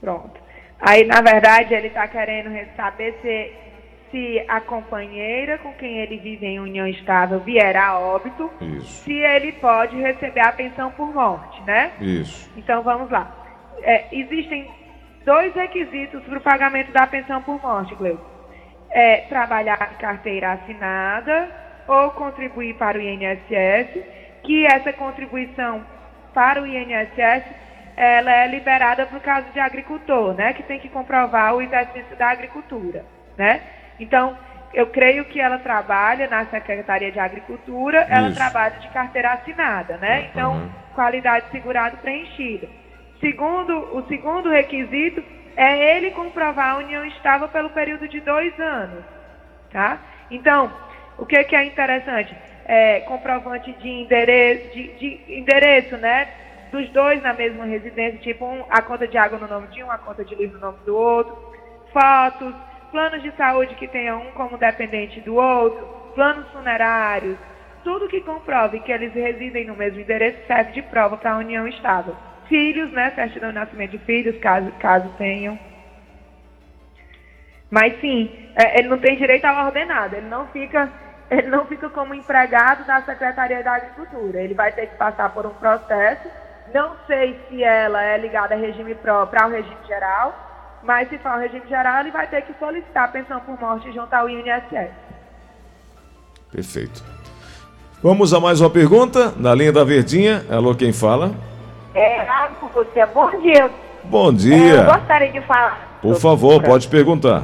Pronto. 0.00 0.45
Aí, 0.80 1.04
na 1.04 1.20
verdade, 1.20 1.74
ele 1.74 1.88
está 1.88 2.06
querendo 2.06 2.50
saber 2.76 3.18
se, 3.22 3.52
se 4.10 4.44
a 4.46 4.60
companheira 4.60 5.58
com 5.58 5.72
quem 5.74 5.98
ele 5.98 6.18
vive 6.18 6.46
em 6.46 6.60
união 6.60 6.86
estável 6.86 7.40
vier 7.40 7.76
a 7.76 7.98
óbito, 7.98 8.50
Isso. 8.60 9.04
se 9.04 9.12
ele 9.12 9.52
pode 9.52 9.96
receber 9.96 10.40
a 10.40 10.52
pensão 10.52 10.90
por 10.92 11.12
morte, 11.12 11.62
né? 11.62 11.92
Isso. 12.00 12.50
Então 12.56 12.82
vamos 12.82 13.10
lá. 13.10 13.34
É, 13.82 14.06
existem 14.12 14.70
dois 15.24 15.54
requisitos 15.54 16.22
para 16.24 16.38
o 16.38 16.42
pagamento 16.42 16.92
da 16.92 17.06
pensão 17.06 17.42
por 17.42 17.60
morte, 17.60 17.94
Gleuco. 17.94 18.24
É 18.90 19.22
trabalhar 19.28 19.92
em 19.94 19.98
carteira 20.00 20.52
assinada 20.52 21.50
ou 21.88 22.10
contribuir 22.10 22.74
para 22.74 22.98
o 22.98 23.00
INSS, 23.00 24.02
que 24.42 24.66
essa 24.66 24.92
contribuição 24.92 25.84
para 26.32 26.62
o 26.62 26.66
INSS 26.66 27.44
ela 27.96 28.30
é 28.30 28.46
liberada 28.46 29.06
para 29.06 29.16
o 29.16 29.20
caso 29.20 29.50
de 29.52 29.58
agricultor, 29.58 30.34
né? 30.34 30.52
Que 30.52 30.62
tem 30.62 30.78
que 30.78 30.88
comprovar 30.88 31.54
o 31.54 31.62
exercício 31.62 32.14
da 32.16 32.28
agricultura, 32.28 33.04
né? 33.36 33.60
Então, 33.98 34.36
eu 34.74 34.86
creio 34.88 35.24
que 35.24 35.40
ela 35.40 35.58
trabalha 35.58 36.28
na 36.28 36.44
Secretaria 36.46 37.10
de 37.10 37.18
Agricultura, 37.18 38.06
ela 38.10 38.28
Isso. 38.28 38.36
trabalha 38.36 38.78
de 38.78 38.88
carteira 38.90 39.32
assinada, 39.32 39.96
né? 39.96 40.28
Então, 40.30 40.52
Uhum. 40.52 40.68
qualidade 40.94 41.46
segurado 41.50 41.96
preenchida. 41.98 42.68
Segundo, 43.20 43.96
o 43.96 44.06
segundo 44.08 44.50
requisito 44.50 45.24
é 45.56 45.96
ele 45.96 46.10
comprovar 46.10 46.74
a 46.74 46.78
união 46.78 47.04
estável 47.06 47.48
pelo 47.48 47.70
período 47.70 48.06
de 48.06 48.20
dois 48.20 48.58
anos, 48.60 49.02
tá? 49.72 49.98
Então, 50.30 50.70
o 51.16 51.24
que, 51.24 51.42
que 51.44 51.56
é 51.56 51.64
interessante? 51.64 52.36
É 52.66 53.00
comprovante 53.00 53.72
de 53.72 53.88
endereço, 53.88 54.68
de, 54.74 54.88
de 54.98 55.38
endereço, 55.38 55.96
né? 55.96 56.28
Dos 56.70 56.88
dois 56.90 57.22
na 57.22 57.32
mesma 57.32 57.64
residência, 57.64 58.18
tipo 58.18 58.44
um, 58.44 58.64
a 58.68 58.82
conta 58.82 59.06
de 59.06 59.16
água 59.16 59.38
no 59.38 59.46
nome 59.46 59.68
de 59.68 59.82
um, 59.82 59.90
a 59.90 59.98
conta 59.98 60.24
de 60.24 60.34
livro 60.34 60.58
no 60.58 60.66
nome 60.66 60.78
do 60.84 60.96
outro, 60.96 61.36
fotos, 61.92 62.54
planos 62.90 63.22
de 63.22 63.30
saúde 63.32 63.74
que 63.76 63.86
tenha 63.88 64.16
um 64.16 64.32
como 64.32 64.58
dependente 64.58 65.20
do 65.20 65.36
outro, 65.36 65.86
planos 66.14 66.48
funerários, 66.50 67.36
tudo 67.86 68.08
que 68.08 68.20
comprove 68.20 68.80
que 68.80 68.90
eles 68.90 69.14
residem 69.14 69.64
no 69.64 69.76
mesmo 69.76 70.00
endereço 70.00 70.44
serve 70.48 70.72
de 70.72 70.82
prova 70.82 71.16
para 71.16 71.34
a 71.34 71.38
união 71.38 71.68
estável. 71.68 72.16
Filhos, 72.48 72.90
né? 72.90 73.12
Certidão 73.12 73.50
de 73.50 73.54
nascimento 73.54 73.92
de 73.92 73.98
filhos, 73.98 74.36
caso, 74.38 74.72
caso 74.80 75.08
tenham. 75.16 75.56
Mas 77.70 78.00
sim, 78.00 78.28
é, 78.56 78.80
ele 78.80 78.88
não 78.88 78.98
tem 78.98 79.16
direito 79.16 79.44
ao 79.44 79.66
ordenado, 79.66 80.16
ele 80.16 80.26
não 80.26 80.48
fica, 80.48 80.90
ele 81.30 81.46
não 81.46 81.64
fica 81.66 81.88
como 81.88 82.12
empregado 82.12 82.84
da 82.84 83.02
Secretaria 83.02 83.62
da 83.62 83.76
Agricultura. 83.76 84.40
Ele 84.40 84.54
vai 84.54 84.72
ter 84.72 84.88
que 84.88 84.96
passar 84.96 85.32
por 85.32 85.46
um 85.46 85.54
processo. 85.54 86.28
Não 86.76 86.90
sei 87.06 87.40
se 87.48 87.64
ela 87.64 88.02
é 88.02 88.18
ligada 88.18 88.54
a 88.54 88.58
regime 88.58 88.94
próprio 88.96 89.42
ao 89.42 89.48
regime 89.48 89.78
geral, 89.86 90.34
mas 90.82 91.08
se 91.08 91.16
for 91.16 91.30
ao 91.30 91.38
regime 91.38 91.66
geral, 91.66 92.00
ele 92.00 92.10
vai 92.10 92.26
ter 92.26 92.42
que 92.42 92.52
solicitar 92.58 93.04
a 93.04 93.08
pensão 93.08 93.40
por 93.40 93.58
morte 93.58 93.90
junto 93.94 94.12
ao 94.12 94.28
INSS. 94.28 94.90
Perfeito. 96.52 97.02
Vamos 98.02 98.34
a 98.34 98.40
mais 98.40 98.60
uma 98.60 98.68
pergunta 98.68 99.32
na 99.38 99.54
linha 99.54 99.72
da 99.72 99.84
Verdinha. 99.84 100.44
Alô, 100.50 100.74
quem 100.74 100.92
fala? 100.92 101.30
É, 101.94 102.20
ah, 102.28 102.50
você, 102.74 103.06
bom 103.06 103.30
dia. 103.40 103.70
Bom 104.04 104.28
É, 104.28 104.32
dia. 104.32 104.74
eu 104.74 104.84
gostaria 104.84 105.32
de 105.32 105.40
falar. 105.46 105.98
Por 106.02 106.16
favor, 106.16 106.62
pode 106.62 106.88
perguntar. 106.88 107.42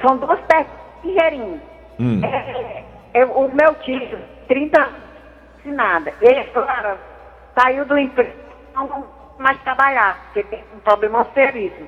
São 0.00 0.16
duas 0.16 0.40
perguntas 0.40 0.66
ligeirinho. 1.04 1.60
Hum. 2.00 2.22
É, 2.24 2.84
é, 3.12 3.24
o 3.26 3.50
meu 3.52 3.74
tio, 3.82 4.18
30 4.48 4.80
anos, 4.80 4.94
nada. 5.66 6.14
Ele, 6.22 6.44
claro, 6.44 6.96
saiu 7.54 7.84
do 7.84 7.98
emprego, 7.98 8.32
não 8.74 8.86
vai 8.86 9.02
mais 9.38 9.62
trabalhar, 9.62 10.18
porque 10.24 10.42
tem 10.44 10.64
um 10.74 10.80
problema 10.80 11.26
serviço. 11.34 11.86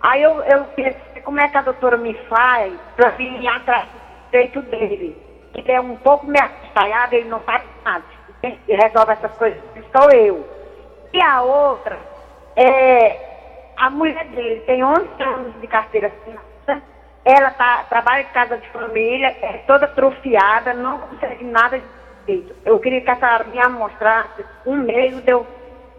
Aí 0.00 0.22
eu, 0.22 0.42
eu 0.42 0.64
pensei, 0.66 1.22
como 1.22 1.40
é 1.40 1.48
que 1.48 1.56
a 1.56 1.62
doutora 1.62 1.96
me 1.96 2.14
faz 2.28 2.72
para 2.96 3.10
vir 3.10 3.46
atrás 3.48 3.86
do 3.86 4.30
direito 4.30 4.62
dele? 4.62 5.16
Ele 5.54 5.72
é 5.72 5.80
um 5.80 5.96
pouco 5.96 6.26
me 6.26 6.38
assalhado, 6.38 7.14
ele 7.14 7.28
não 7.28 7.40
sabe 7.40 7.64
nada. 7.84 8.04
Quem 8.40 8.58
resolve 8.68 9.12
essas 9.12 9.32
coisas 9.38 9.62
sou 9.96 10.10
eu. 10.10 10.46
E 11.12 11.20
a 11.20 11.40
outra, 11.42 11.98
é, 12.54 13.72
a 13.76 13.88
mulher 13.90 14.24
dele 14.26 14.60
tem 14.60 14.84
11 14.84 15.08
anos 15.20 15.60
de 15.60 15.66
carteira 15.66 16.08
assinada, 16.08 16.82
ela 17.24 17.50
tá, 17.52 17.84
trabalha 17.88 18.20
em 18.22 18.32
casa 18.32 18.56
de 18.58 18.68
família, 18.68 19.36
é 19.42 19.64
toda 19.66 19.88
trufiada, 19.88 20.74
não 20.74 20.98
consegue 20.98 21.44
nada 21.44 21.78
de 21.78 21.84
Eu 22.64 22.78
queria 22.78 23.00
que 23.00 23.10
a 23.10 23.16
senhora 23.16 23.44
me 23.44 23.78
mostrasse 23.78 24.44
um 24.66 24.76
meio 24.76 25.20
de 25.20 25.30
eu 25.32 25.46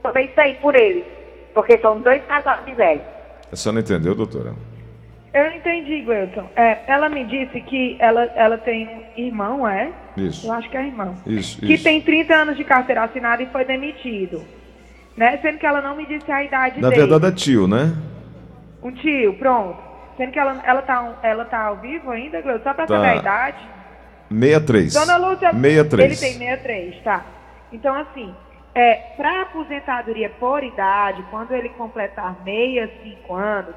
poder 0.04 0.32
sair 0.36 0.56
por 0.56 0.76
eles, 0.76 1.06
porque 1.54 1.78
são 1.80 2.00
dois 2.02 2.24
casais 2.26 2.66
de 2.66 2.74
velhos. 2.74 3.04
A 3.52 3.56
senhora 3.56 3.82
entendeu, 3.82 4.14
doutora? 4.14 4.54
Eu 5.34 5.52
entendi, 5.52 6.02
Gleuton. 6.02 6.50
É, 6.56 6.80
ela 6.88 7.10
me 7.10 7.24
disse 7.26 7.62
que 7.62 7.96
ela, 8.00 8.24
ela 8.36 8.58
tem 8.58 8.88
um 8.88 9.04
irmão, 9.22 9.68
é? 9.68 9.92
Isso. 10.18 10.48
Eu 10.48 10.54
acho 10.54 10.70
que 10.70 10.78
é 10.78 10.86
irmão. 10.88 11.16
Isso, 11.28 11.60
que 11.60 11.74
isso. 11.74 11.84
tem 11.84 12.02
30 12.02 12.34
anos 12.34 12.58
de 12.58 12.64
carteira 12.64 13.04
assinada 13.04 13.44
e 13.44 13.46
foi 13.48 13.64
demitido. 13.64 14.44
Né? 15.16 15.38
Sendo 15.42 15.58
que 15.60 15.66
ela 15.66 15.82
não 15.82 15.96
me 15.96 16.06
disse 16.06 16.32
a 16.32 16.44
idade 16.44 16.82
Na 16.82 16.90
dele. 16.90 17.02
verdade 17.08 17.28
é 17.28 17.32
tio, 17.36 17.68
né? 17.68 17.94
Um 18.82 18.92
tio, 18.92 19.34
pronto. 19.36 19.78
Sendo 20.16 20.32
que 20.32 20.40
ela, 20.40 20.60
ela, 20.66 20.82
tá, 20.82 21.16
ela 21.22 21.46
tá 21.46 21.60
ao 21.66 21.76
vivo 21.78 22.10
ainda, 22.10 22.42
Gleuton? 22.42 22.64
Só 22.64 22.74
pra 22.74 22.86
Tá. 22.88 22.96
saber 22.96 23.08
a 23.10 23.16
idade. 23.18 23.58
63. 24.30 24.94
Dona 24.94 25.18
Lúcia, 25.18 25.52
63. 25.52 26.04
ele 26.12 26.16
tem 26.20 26.48
63, 26.48 27.04
tá. 27.04 27.26
Então, 27.72 27.96
assim, 27.96 28.34
é, 28.76 28.94
para 29.18 29.42
aposentadoria 29.42 30.30
por 30.40 30.64
idade, 30.64 31.24
quando 31.30 31.54
ele 31.54 31.70
completar 31.70 32.36
65 32.44 33.34
anos, 33.34 33.76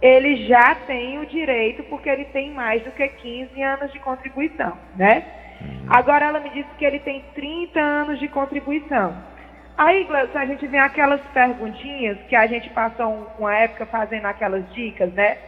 ele 0.00 0.46
já 0.48 0.74
tem 0.74 1.18
o 1.20 1.26
direito, 1.26 1.84
porque 1.84 2.08
ele 2.08 2.24
tem 2.26 2.50
mais 2.52 2.82
do 2.82 2.90
que 2.90 3.06
15 3.06 3.62
anos 3.62 3.92
de 3.92 4.00
contribuição, 4.00 4.76
né? 4.96 5.24
Agora 5.88 6.24
ela 6.26 6.40
me 6.40 6.50
disse 6.50 6.68
que 6.76 6.84
ele 6.84 6.98
tem 6.98 7.24
30 7.34 7.78
anos 7.78 8.18
de 8.18 8.26
contribuição. 8.28 9.14
Aí, 9.78 10.04
Gleison, 10.04 10.36
a 10.38 10.44
gente 10.44 10.66
vem 10.66 10.80
aquelas 10.80 11.20
perguntinhas 11.32 12.18
que 12.28 12.34
a 12.34 12.46
gente 12.46 12.68
passou 12.70 13.06
um- 13.06 13.26
uma 13.38 13.54
época 13.56 13.86
fazendo 13.86 14.26
aquelas 14.26 14.68
dicas, 14.74 15.12
né? 15.12 15.38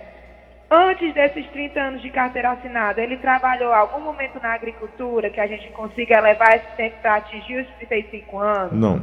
Antes 0.74 1.14
desses 1.14 1.46
30 1.50 1.80
anos 1.80 2.02
de 2.02 2.10
carteira 2.10 2.50
assinada, 2.50 3.00
ele 3.00 3.16
trabalhou 3.18 3.72
algum 3.72 4.00
momento 4.00 4.40
na 4.42 4.52
agricultura 4.54 5.30
que 5.30 5.40
a 5.40 5.46
gente 5.46 5.68
consiga 5.70 6.18
elevar 6.18 6.56
esse 6.56 6.76
tempo 6.76 6.96
para 7.00 7.16
atingir 7.16 7.60
os 7.60 7.68
35 7.76 8.38
anos? 8.38 8.72
Não. 8.72 9.00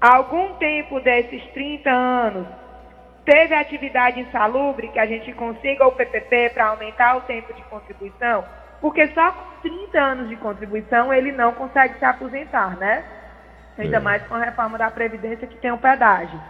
Algum 0.00 0.54
tempo 0.54 1.00
desses 1.00 1.42
30 1.52 1.90
anos 1.90 2.46
teve 3.24 3.54
atividade 3.54 4.20
insalubre 4.20 4.88
que 4.88 4.98
a 4.98 5.06
gente 5.06 5.32
consiga 5.32 5.86
o 5.86 5.92
PPP 5.92 6.50
para 6.50 6.66
aumentar 6.66 7.16
o 7.16 7.20
tempo 7.22 7.52
de 7.52 7.62
contribuição? 7.64 8.44
Porque 8.80 9.06
só 9.08 9.32
com 9.32 9.60
30 9.62 9.98
anos 9.98 10.28
de 10.28 10.36
contribuição 10.36 11.12
ele 11.12 11.32
não 11.32 11.52
consegue 11.52 11.98
se 11.98 12.04
aposentar, 12.04 12.76
né? 12.76 13.04
Ainda 13.78 13.96
É. 13.96 14.00
mais 14.00 14.22
com 14.26 14.34
a 14.34 14.44
reforma 14.44 14.78
da 14.78 14.90
Previdência 14.90 15.46
que 15.46 15.56
tem 15.56 15.72
o 15.72 15.78
pedágio. 15.78 16.40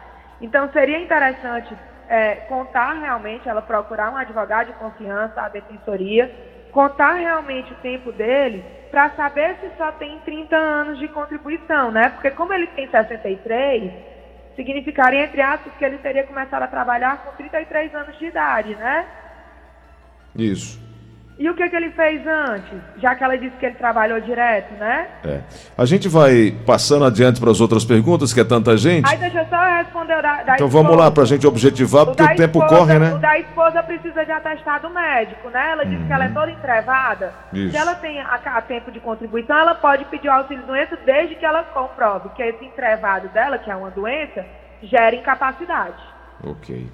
Então 0.40 0.68
seria 0.72 0.98
interessante 0.98 1.74
é, 2.08 2.36
contar 2.48 2.94
realmente, 2.94 3.48
ela 3.48 3.62
procurar 3.62 4.12
um 4.12 4.16
advogado 4.16 4.68
de 4.68 4.72
confiança, 4.74 5.40
a 5.40 5.48
defensoria, 5.48 6.30
contar 6.70 7.14
realmente 7.14 7.72
o 7.72 7.76
tempo 7.76 8.12
dele 8.12 8.64
para 8.90 9.10
saber 9.10 9.56
se 9.60 9.70
só 9.76 9.92
tem 9.92 10.18
30 10.20 10.56
anos 10.56 10.98
de 10.98 11.08
contribuição, 11.08 11.90
né? 11.90 12.10
Porque 12.10 12.30
como 12.30 12.52
ele 12.52 12.66
tem 12.68 12.88
63, 12.88 13.92
significaria, 14.54 15.24
entre 15.24 15.40
aspas, 15.40 15.72
que 15.74 15.84
ele 15.84 15.98
teria 15.98 16.24
começado 16.24 16.62
a 16.62 16.68
trabalhar 16.68 17.24
com 17.24 17.32
33 17.32 17.94
anos 17.94 18.18
de 18.18 18.26
idade, 18.26 18.74
né? 18.76 19.06
Isso. 20.36 20.83
E 21.36 21.50
o 21.50 21.54
que, 21.56 21.68
que 21.68 21.74
ele 21.74 21.90
fez 21.90 22.24
antes? 22.24 22.78
Já 22.98 23.16
que 23.16 23.24
ela 23.24 23.36
disse 23.36 23.56
que 23.56 23.66
ele 23.66 23.74
trabalhou 23.74 24.20
direto, 24.20 24.72
né? 24.74 25.08
É. 25.24 25.40
A 25.76 25.84
gente 25.84 26.08
vai 26.08 26.56
passando 26.64 27.04
adiante 27.04 27.40
para 27.40 27.50
as 27.50 27.60
outras 27.60 27.84
perguntas, 27.84 28.32
que 28.32 28.38
é 28.38 28.44
tanta 28.44 28.76
gente. 28.76 29.10
Aí 29.10 29.18
deixa 29.18 29.40
eu 29.40 29.46
só 29.48 29.60
responder 29.78 30.16
o 30.16 30.22
da, 30.22 30.42
da 30.44 30.54
Então 30.54 30.68
vamos 30.68 30.90
lá, 30.92 31.08
esposa. 31.08 31.10
para 31.10 31.22
a 31.24 31.26
gente 31.26 31.44
objetivar, 31.44 32.06
porque 32.06 32.22
da 32.22 32.32
o 32.32 32.36
tempo 32.36 32.58
esposa- 32.62 32.76
corre, 32.78 32.96
O 32.96 33.00
né? 33.00 33.18
da 33.18 33.38
esposa 33.40 33.82
precisa 33.82 34.24
de 34.24 34.30
atestado 34.30 34.88
médico, 34.90 35.50
né? 35.50 35.72
Ela 35.72 35.84
disse 35.84 36.04
que 36.04 36.12
ela 36.12 36.24
é 36.24 36.28
toda 36.28 36.50
entrevada. 36.52 37.32
Isso. 37.52 37.70
Se 37.72 37.76
ela 37.78 37.94
tem 37.96 38.20
a, 38.20 38.34
a 38.36 38.62
tempo 38.62 38.92
de 38.92 39.00
contribuição, 39.00 39.58
ela 39.58 39.74
pode 39.74 40.04
pedir 40.04 40.28
o 40.28 40.32
auxílio 40.32 40.64
doença 40.64 40.96
desde 41.04 41.34
que 41.34 41.44
ela 41.44 41.64
comprove 41.64 42.28
que 42.36 42.42
esse 42.44 42.64
entrevado 42.64 43.26
dela, 43.30 43.58
que 43.58 43.68
é 43.68 43.74
uma 43.74 43.90
doença, 43.90 44.46
gera 44.84 45.16
incapacidade. 45.16 46.00
Ok. 46.46 46.86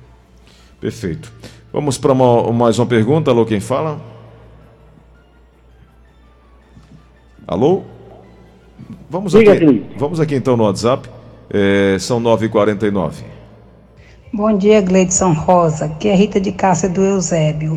Perfeito. 0.80 1.30
Vamos 1.70 1.98
para 1.98 2.14
mais 2.14 2.78
uma 2.78 2.86
pergunta. 2.86 3.30
Alô, 3.30 3.44
quem 3.44 3.60
fala? 3.60 3.98
Alô? 7.50 7.82
Vamos 9.10 9.32
Diga, 9.32 9.54
aqui, 9.54 9.84
vamos 9.98 10.20
aqui 10.20 10.36
então 10.36 10.56
no 10.56 10.62
WhatsApp. 10.62 11.10
É, 11.52 11.96
são 11.98 12.22
9h49. 12.22 13.24
Bom 14.32 14.56
dia, 14.56 14.80
Gleidson 14.80 15.32
Rosa, 15.32 15.88
que 15.98 16.06
é 16.06 16.14
Rita 16.14 16.40
de 16.40 16.52
Cássia 16.52 16.88
do 16.88 17.02
Eusébio. 17.02 17.76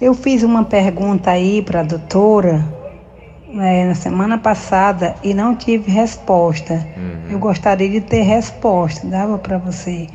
Eu 0.00 0.14
fiz 0.14 0.44
uma 0.44 0.62
pergunta 0.62 1.32
aí 1.32 1.62
para 1.62 1.80
a 1.80 1.82
doutora 1.82 2.64
eh, 3.52 3.86
na 3.86 3.94
semana 3.96 4.38
passada 4.38 5.16
e 5.20 5.34
não 5.34 5.56
tive 5.56 5.90
resposta. 5.90 6.74
Uhum. 6.96 7.32
Eu 7.32 7.40
gostaria 7.40 7.90
de 7.90 8.00
ter 8.02 8.22
resposta. 8.22 9.04
Dava 9.04 9.36
para 9.36 9.58
você 9.58 10.06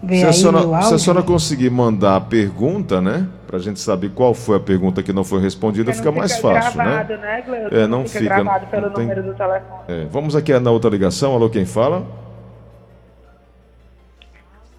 ver 0.00 0.18
Se 0.20 0.24
a, 0.24 0.28
aí 0.28 0.34
senhora, 0.34 0.58
o 0.58 0.68
se 0.68 0.74
a 0.74 0.78
áudio? 0.78 0.98
senhora 1.00 1.22
conseguir 1.24 1.70
mandar 1.70 2.14
a 2.14 2.20
pergunta, 2.20 3.00
né? 3.00 3.26
Pra 3.46 3.58
gente 3.60 3.78
saber 3.78 4.10
qual 4.10 4.34
foi 4.34 4.56
a 4.56 4.60
pergunta 4.60 5.02
que 5.02 5.12
não 5.12 5.22
foi 5.22 5.40
respondida, 5.40 5.84
Porque 5.92 5.98
fica 5.98 6.10
não 6.10 6.18
mais 6.18 6.36
fácil, 6.38 6.72
gravado, 6.74 7.16
né? 7.16 7.44
né? 7.46 7.68
É, 7.70 7.86
não 7.86 8.04
fica, 8.04 8.18
fica, 8.18 8.34
gravado 8.42 8.66
pelo 8.66 8.86
não 8.86 8.92
tem- 8.92 9.04
número 9.06 9.22
do 9.22 9.34
telefone. 9.34 9.80
É, 9.86 10.04
vamos 10.10 10.34
aqui 10.34 10.58
na 10.58 10.70
outra 10.70 10.90
ligação. 10.90 11.32
Alô, 11.34 11.48
quem 11.48 11.64
fala? 11.64 12.04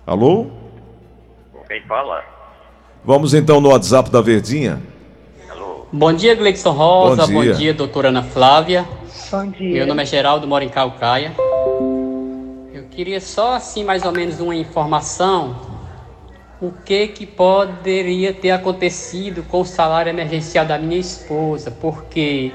Alô? 0.05 0.47
Quem 1.67 1.81
fala? 1.83 2.23
Vamos 3.03 3.33
então 3.33 3.61
no 3.61 3.69
WhatsApp 3.69 4.09
da 4.09 4.21
Verdinha. 4.21 4.81
Bom 5.91 6.11
dia, 6.11 6.35
Gleidson 6.35 6.71
Rosa. 6.71 7.25
Bom 7.27 7.33
Bom 7.33 7.41
dia. 7.43 7.53
dia. 7.53 7.73
doutora 7.73 8.09
Ana 8.09 8.23
Flávia. 8.23 8.85
Bom 9.31 9.47
dia. 9.49 9.73
Meu 9.75 9.87
nome 9.87 10.03
é 10.03 10.05
Geraldo, 10.05 10.45
moro 10.45 10.63
em 10.63 10.69
Calcaia. 10.69 11.33
Eu 12.73 12.83
queria 12.91 13.21
só, 13.21 13.55
assim, 13.55 13.85
mais 13.85 14.03
ou 14.03 14.11
menos 14.11 14.39
uma 14.41 14.55
informação. 14.55 15.55
O 16.59 16.71
que 16.83 17.07
que 17.09 17.25
poderia 17.25 18.33
ter 18.33 18.51
acontecido 18.51 19.43
com 19.43 19.61
o 19.61 19.65
salário 19.65 20.09
emergencial 20.09 20.65
da 20.65 20.77
minha 20.79 20.99
esposa? 20.99 21.69
Porque 21.69 22.51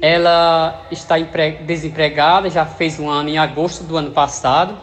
ela 0.00 0.86
está 0.90 1.18
empre- 1.18 1.58
desempregada, 1.66 2.48
já 2.50 2.64
fez 2.64 2.98
um 2.98 3.08
ano 3.08 3.28
em 3.28 3.38
agosto 3.38 3.84
do 3.84 3.96
ano 3.96 4.10
passado. 4.10 4.74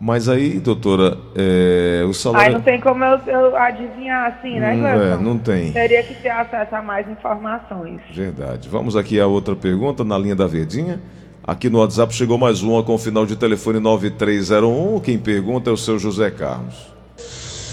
Mas 0.00 0.28
aí, 0.28 0.60
doutora, 0.60 1.18
é, 1.36 2.02
o 2.04 2.08
Aí 2.08 2.14
salário. 2.14 2.52
não 2.54 2.60
tem 2.62 2.80
como 2.80 3.04
eu, 3.04 3.18
eu 3.26 3.56
adivinhar 3.56 4.32
assim, 4.32 4.58
né, 4.60 4.72
Hum, 4.74 4.80
Gleuton? 4.80 5.02
é, 5.02 5.16
não 5.18 5.38
tem. 5.38 5.72
Teria 5.72 6.02
que 6.04 6.14
ter 6.14 6.30
acesso 6.30 6.74
a 6.76 6.80
mais 6.82 7.08
informações. 7.08 8.00
Verdade. 8.10 8.68
Vamos 8.68 8.96
aqui 8.96 9.18
a 9.20 9.26
outra 9.26 9.56
pergunta 9.56 10.04
na 10.04 10.16
linha 10.16 10.36
da 10.36 10.46
Verdinha. 10.46 11.00
Aqui 11.48 11.70
no 11.70 11.78
WhatsApp 11.78 12.14
chegou 12.14 12.36
mais 12.36 12.62
uma 12.62 12.82
com 12.82 12.96
o 12.96 12.98
final 12.98 13.24
de 13.24 13.34
telefone 13.34 13.80
9301. 13.80 15.00
Quem 15.00 15.16
pergunta 15.16 15.70
é 15.70 15.72
o 15.72 15.78
seu 15.78 15.98
José 15.98 16.30
Carlos. 16.30 16.74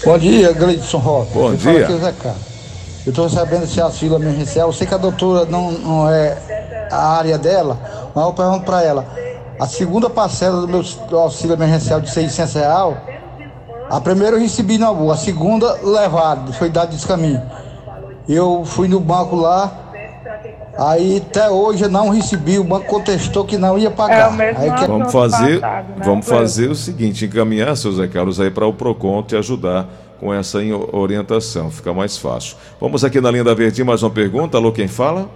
Bom 0.02 0.16
dia, 0.16 0.50
Gleidson 0.54 0.96
Rosa. 0.96 1.28
Bom 1.34 1.54
fala 1.58 1.84
dia. 1.84 1.94
é 1.94 1.98
Zé 1.98 2.12
Carlos. 2.12 2.42
Eu 3.04 3.10
estou 3.10 3.28
sabendo 3.28 3.64
esse 3.64 3.78
auxílio 3.78 4.16
emergencial. 4.16 4.70
Eu 4.70 4.72
sei 4.72 4.86
que 4.86 4.94
a 4.94 4.96
doutora 4.96 5.44
não, 5.44 5.72
não 5.72 6.08
é 6.08 6.88
a 6.90 7.18
área 7.18 7.36
dela, 7.36 7.78
mas 8.14 8.24
eu 8.24 8.32
pergunto 8.32 8.64
para 8.64 8.82
ela. 8.82 9.06
A 9.60 9.66
segunda 9.66 10.08
parcela 10.08 10.62
do 10.62 10.68
meu 10.68 10.82
auxílio 11.20 11.52
emergencial 11.52 12.00
de 12.00 12.10
600 12.10 12.54
real, 12.54 12.96
a 13.90 14.00
primeira 14.00 14.36
eu 14.36 14.40
recebi 14.40 14.78
na 14.78 14.90
boa, 14.90 15.12
a 15.12 15.18
segunda 15.18 15.78
levado, 15.82 16.50
foi 16.54 16.70
dado 16.70 16.96
de 16.96 17.06
caminho. 17.06 17.42
Eu 18.26 18.64
fui 18.64 18.88
no 18.88 19.00
banco 19.00 19.36
lá, 19.36 19.85
aí 20.78 21.18
até 21.18 21.48
hoje 21.50 21.84
eu 21.84 21.88
não 21.90 22.08
recebi, 22.10 22.58
o 22.58 22.64
banco 22.64 22.86
contestou 22.86 23.44
que 23.44 23.56
não 23.56 23.78
ia 23.78 23.90
pagar. 23.90 24.38
É 24.40 24.54
Aí 24.56 24.72
que- 24.72 24.86
Vamos 24.86 25.12
fazer, 25.12 25.60
passado, 25.60 25.88
né, 25.98 26.04
vamos 26.04 26.28
fazer 26.28 26.70
o 26.70 26.74
seguinte: 26.74 27.24
encaminhar, 27.24 27.76
seu 27.76 27.92
Zé 27.92 28.06
Carlos, 28.06 28.40
aí 28.40 28.50
para 28.50 28.66
o 28.66 28.72
PROCON 28.72 29.22
te 29.22 29.36
ajudar 29.36 29.88
com 30.20 30.32
essa 30.32 30.58
orientação. 30.92 31.70
Fica 31.70 31.92
mais 31.92 32.16
fácil. 32.16 32.56
Vamos 32.80 33.04
aqui 33.04 33.20
na 33.20 33.30
linha 33.30 33.44
da 33.44 33.54
Verdinha, 33.54 33.84
mais 33.84 34.02
uma 34.02 34.10
pergunta. 34.10 34.56
Alô, 34.56 34.72
quem 34.72 34.88
fala? 34.88 35.28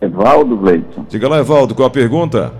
Evaldo 0.00 0.56
Gleidson. 0.56 1.04
Diga 1.08 1.28
lá, 1.28 1.38
Evaldo, 1.38 1.74
qual 1.74 1.86
a 1.86 1.90
pergunta? 1.90 2.52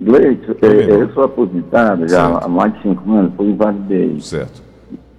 Gleidson, 0.00 0.52
Oi, 0.62 0.82
é, 0.82 0.86
meu. 0.86 1.00
eu 1.02 1.12
sou 1.12 1.24
aposentado 1.24 2.08
já 2.08 2.26
Certo. 2.30 2.44
há 2.44 2.48
mais 2.48 2.72
de 2.74 2.82
cinco 2.82 3.12
anos, 3.12 3.32
por 3.34 3.44
invalidez. 3.46 4.26
Certo. 4.26 4.62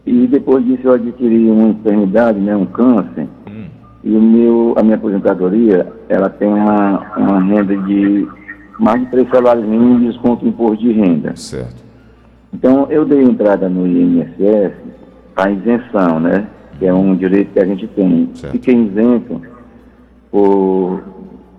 E 0.06 0.28
depois 0.28 0.64
disso 0.66 0.82
eu 0.84 0.94
adquiri 0.94 1.50
uma 1.50 1.70
enfermidade, 1.70 2.40
né, 2.40 2.56
um 2.56 2.66
câncer. 2.66 3.28
E 4.06 4.16
o 4.16 4.22
meu, 4.22 4.76
a 4.78 4.84
minha 4.84 4.96
aposentadoria, 4.96 5.92
ela 6.08 6.30
tem 6.30 6.48
uma, 6.48 7.00
uma 7.18 7.40
renda 7.42 7.76
de 7.76 8.28
mais 8.80 9.02
de 9.02 9.08
três 9.08 9.28
salários 9.30 9.66
mínimos 9.66 10.04
desconto 10.14 10.46
em 10.46 10.50
imposto 10.50 10.78
de 10.84 10.92
renda. 10.92 11.36
Certo. 11.36 11.84
Então 12.54 12.86
eu 12.92 13.04
dei 13.04 13.22
entrada 13.24 13.68
no 13.68 13.88
INSS 13.88 14.74
para 15.34 15.52
isenção, 15.52 16.20
né? 16.20 16.46
Que 16.78 16.86
é 16.86 16.94
um 16.94 17.16
direito 17.16 17.52
que 17.54 17.60
a 17.60 17.66
gente 17.66 17.88
tem. 17.88 18.30
Certo. 18.36 18.52
Fiquei 18.54 18.76
isento 18.76 19.42
por 20.32 21.02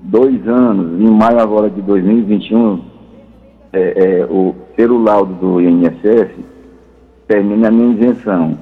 dois 0.03 0.47
anos, 0.47 1.01
em 1.01 1.11
maio 1.11 1.41
agora 1.41 1.69
de 1.69 1.83
2021, 1.83 2.81
é, 3.73 4.21
é, 4.21 4.25
o, 4.31 4.55
pelo 4.77 5.03
laudo 5.03 5.35
do 5.35 5.61
INSS, 5.61 6.29
termina 7.27 7.69
a 7.69 7.71
minha 7.73 7.95
isenção. 7.95 8.57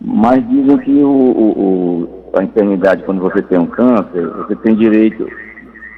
Mas 0.00 0.46
dizem 0.48 0.78
que 0.78 0.90
o, 1.02 1.08
o- 1.08 1.58
o- 1.58 2.19
a 2.34 2.42
enfermidade, 2.42 3.02
quando 3.04 3.20
você 3.20 3.42
tem 3.42 3.58
um 3.58 3.66
câncer, 3.66 4.26
você 4.38 4.56
tem 4.56 4.74
direito, 4.74 5.26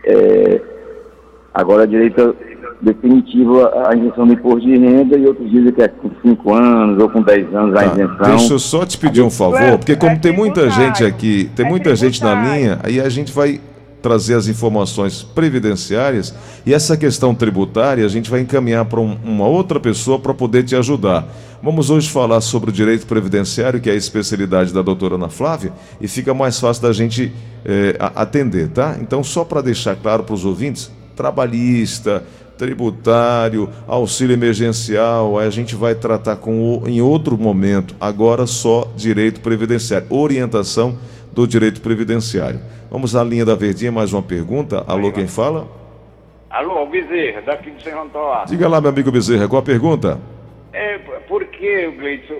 é, 0.07 0.61
agora 1.53 1.87
direito 1.87 2.35
definitivo 2.81 3.65
à 3.65 3.95
isenção 3.95 4.27
do 4.27 4.33
imposto 4.33 4.61
de 4.67 4.77
renda 4.77 5.17
e 5.17 5.25
outros 5.25 5.49
dizem 5.49 5.73
que 5.73 5.83
é 5.83 5.89
com 5.89 6.11
5 6.21 6.55
anos 6.55 7.03
ou 7.03 7.09
com 7.09 7.23
10 7.23 7.55
anos 7.55 7.77
a 7.77 7.81
Tá, 7.85 7.87
isenção. 7.87 8.37
Deixa 8.37 8.55
eu 8.55 8.59
só 8.59 8.85
te 8.85 8.99
pedir 8.99 9.23
um 9.23 9.31
favor, 9.31 9.79
porque 9.79 9.95
como 9.95 10.19
tem 10.19 10.33
muita 10.33 10.69
gente 10.69 11.05
aqui, 11.05 11.49
tem 11.55 11.65
muita 11.67 11.95
gente 11.95 12.23
na 12.23 12.35
linha, 12.35 12.79
aí 12.83 13.01
a 13.01 13.09
gente 13.09 13.33
vai 13.33 13.61
trazer 14.03 14.35
as 14.35 14.49
informações 14.49 15.23
previdenciárias 15.23 16.35
e 16.67 16.75
essa 16.75 16.97
questão 16.97 17.35
tributária 17.35 18.05
a 18.05 18.09
gente 18.09 18.29
vai 18.29 18.41
encaminhar 18.41 18.85
para 18.85 19.01
um- 19.01 19.17
uma 19.25 19.47
outra 19.47 19.79
pessoa 19.79 20.19
para 20.19 20.35
poder 20.35 20.65
te 20.65 20.75
ajudar. 20.75 21.27
Vamos 21.63 21.89
hoje 21.91 22.11
falar 22.11 22.41
sobre 22.41 22.71
o 22.71 22.73
direito 22.73 23.07
previdenciário, 23.07 23.81
que 23.81 23.89
é 23.89 23.93
a 23.93 23.97
especialidade 23.97 24.75
da 24.75 24.83
doutora 24.83 25.15
Ana 25.15 25.29
Flávia, 25.29 25.73
e 26.01 26.09
fica 26.09 26.35
mais 26.35 26.59
fácil 26.59 26.83
da 26.83 26.93
gente 26.93 27.33
eh, 27.65 27.97
atender, 28.17 28.69
tá? 28.71 28.97
Então, 29.01 29.23
só 29.23 29.45
para 29.45 29.63
deixar 29.63 29.95
claro 29.95 30.25
para 30.25 30.35
os 30.35 30.45
ouvintes, 30.45 30.91
trabalhista, 31.15 32.25
tributário, 32.59 33.69
auxílio 33.87 34.35
emergencial, 34.35 35.39
a 35.39 35.49
gente 35.51 35.75
vai 35.75 35.95
tratar 35.95 36.37
com 36.37 36.79
o, 36.79 36.89
em 36.89 37.01
outro 37.01 37.39
momento. 37.39 37.95
Agora 38.01 38.47
só 38.47 38.91
direito 38.97 39.41
previdenciário, 39.41 40.07
orientação 40.11 40.97
do 41.33 41.47
direito 41.47 41.81
previdenciário. 41.81 42.61
Vamos 42.91 43.17
à 43.17 43.25
linha 43.25 43.45
da 43.45 43.55
Verdinha, 43.55 43.91
mais 43.91 44.13
uma 44.13 44.23
pergunta. 44.23 44.85
Alô, 44.87 45.11
quem 45.11 45.27
fala? 45.27 45.67
Alô, 46.51 46.85
Bezerra, 46.87 47.41
daqui 47.41 47.71
de 47.71 47.83
Sem 47.83 47.95
Antônio. 47.95 48.47
Diga 48.47 48.69
lá, 48.69 48.81
meu 48.81 48.91
amigo 48.91 49.11
Bezerra, 49.11 49.49
qual 49.49 49.63
a 49.63 49.65
pergunta? 49.65 50.21
É, 50.73 50.99
porque, 51.27 51.91
Gleidson, 51.99 52.35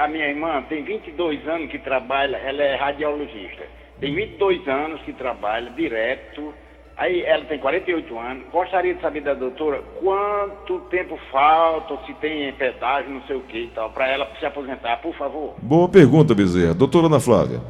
a 0.00 0.08
minha 0.08 0.28
irmã 0.28 0.62
tem 0.68 0.84
22 0.84 1.46
anos 1.48 1.70
que 1.70 1.78
trabalha, 1.78 2.36
ela 2.36 2.62
é 2.62 2.76
radiologista. 2.76 3.64
Tem 4.00 4.14
22 4.14 4.66
anos 4.68 5.00
que 5.02 5.12
trabalha 5.12 5.70
direto. 5.70 6.54
Aí 6.96 7.22
ela 7.22 7.44
tem 7.44 7.58
48 7.58 8.18
anos. 8.18 8.44
Gostaria 8.52 8.94
de 8.94 9.00
saber 9.00 9.22
da 9.22 9.34
doutora 9.34 9.82
quanto 10.00 10.80
tempo 10.90 11.18
falta, 11.30 11.96
se 12.06 12.14
tem 12.14 12.52
pedágio, 12.54 13.10
não 13.10 13.22
sei 13.22 13.36
o 13.36 13.40
que 13.40 13.64
e 13.64 13.68
tal, 13.68 13.90
para 13.90 14.08
ela 14.08 14.28
se 14.38 14.46
aposentar, 14.46 14.96
por 14.96 15.14
favor. 15.16 15.54
Boa 15.62 15.88
pergunta, 15.88 16.34
Bezerra. 16.34 16.74
Doutora 16.74 17.06
Ana 17.06 17.20
Flávia. 17.20 17.60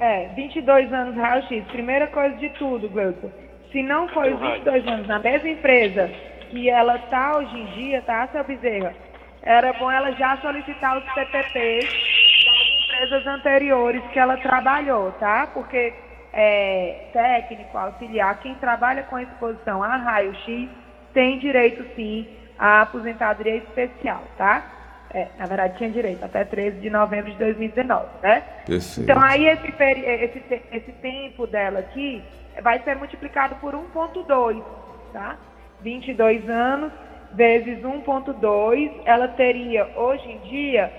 É, 0.00 0.28
22 0.34 0.92
anos 0.92 1.16
raio-x. 1.16 1.64
Primeira 1.68 2.06
coisa 2.08 2.36
de 2.36 2.48
tudo, 2.50 2.88
Gleuton. 2.88 3.30
Se 3.72 3.82
não 3.82 4.08
foi 4.08 4.32
os 4.32 4.40
22 4.40 4.86
anos 4.86 5.06
na 5.06 5.18
mesma 5.18 5.48
empresa 5.48 6.10
que 6.50 6.68
ela 6.68 6.98
tá 6.98 7.38
hoje 7.38 7.58
em 7.58 7.66
dia, 7.72 8.02
tá, 8.02 8.28
seu 8.28 8.44
Bezerra? 8.44 8.94
Era 9.42 9.72
bom 9.74 9.90
ela 9.90 10.12
já 10.12 10.36
solicitar 10.38 10.98
os 10.98 11.04
PPPs 11.12 11.86
das 12.44 12.84
empresas 12.84 13.26
anteriores 13.26 14.02
que 14.12 14.18
ela 14.18 14.36
trabalhou, 14.38 15.12
tá? 15.12 15.48
Porque 15.52 15.92
é, 16.32 17.08
técnico, 17.12 17.76
auxiliar, 17.76 18.38
quem 18.40 18.54
trabalha 18.56 19.02
com 19.04 19.18
exposição 19.18 19.82
a 19.82 19.96
raio-x 19.96 20.68
tem 21.14 21.38
direito 21.38 21.84
sim 21.94 22.28
à 22.58 22.82
aposentadoria 22.82 23.56
especial, 23.56 24.22
tá? 24.36 24.75
É, 25.14 25.28
na 25.38 25.46
verdade 25.46 25.78
tinha 25.78 25.88
direito 25.90 26.24
até 26.24 26.44
13 26.44 26.78
de 26.80 26.90
novembro 26.90 27.30
de 27.30 27.38
2019, 27.38 28.06
né? 28.22 28.42
Perfeito. 28.66 29.00
Então 29.10 29.22
aí 29.22 29.46
esse, 29.46 29.72
peri- 29.72 30.04
esse, 30.04 30.62
esse 30.72 30.92
tempo 31.00 31.46
dela 31.46 31.78
aqui 31.78 32.22
vai 32.62 32.78
ser 32.80 32.96
multiplicado 32.96 33.54
por 33.56 33.74
1.2, 33.74 34.62
tá? 35.12 35.36
22 35.80 36.48
anos 36.48 36.92
vezes 37.32 37.78
1.2, 37.82 38.92
ela 39.04 39.28
teria 39.28 39.86
hoje 39.96 40.28
em 40.30 40.38
dia 40.40 40.90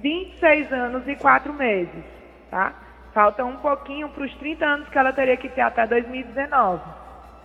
26 0.00 0.72
anos 0.72 1.06
e 1.08 1.14
4 1.16 1.52
meses, 1.52 2.04
tá? 2.50 2.72
Falta 3.12 3.44
um 3.44 3.56
pouquinho 3.56 4.08
para 4.08 4.24
os 4.24 4.34
30 4.36 4.64
anos 4.64 4.88
que 4.88 4.98
ela 4.98 5.12
teria 5.12 5.36
que 5.36 5.48
ter 5.48 5.60
até 5.60 5.86
2019, 5.86 6.82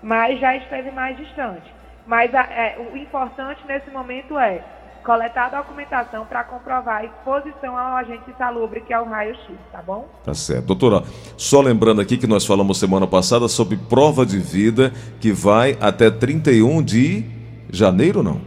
mas 0.02 0.40
já 0.40 0.56
esteve 0.56 0.90
mais 0.92 1.16
distante. 1.18 1.72
Mas 2.08 2.34
a- 2.34 2.48
é, 2.52 2.78
o 2.92 2.98
importante 2.98 3.62
nesse 3.68 3.90
momento 3.92 4.38
é 4.40 4.62
coletar 5.04 5.46
a 5.54 5.62
documentação 5.62 6.26
para 6.26 6.44
comprovar 6.44 6.98
a 6.98 7.06
exposição 7.06 7.78
ao 7.78 7.98
agente 7.98 8.30
insalubre, 8.30 8.82
que 8.82 8.94
é 8.94 9.00
o 9.00 9.06
raio-x, 9.06 9.46
tá 9.72 9.82
bom? 9.82 10.08
Tá 10.24 10.34
certo. 10.34 10.66
Doutora, 10.66 11.04
só 11.38 11.62
lembrando 11.62 12.02
aqui 12.02 12.18
que 12.18 12.28
nós 12.28 12.46
falamos 12.46 12.80
semana 12.80 13.08
passada 13.08 13.48
sobre 13.48 13.78
prova 13.78 14.26
de 14.26 14.40
vida 14.40 14.92
que 15.20 15.32
vai 15.32 15.78
até 15.82 16.10
31 16.12 16.82
de 16.84 17.26
janeiro, 17.72 18.22
não? 18.22 18.42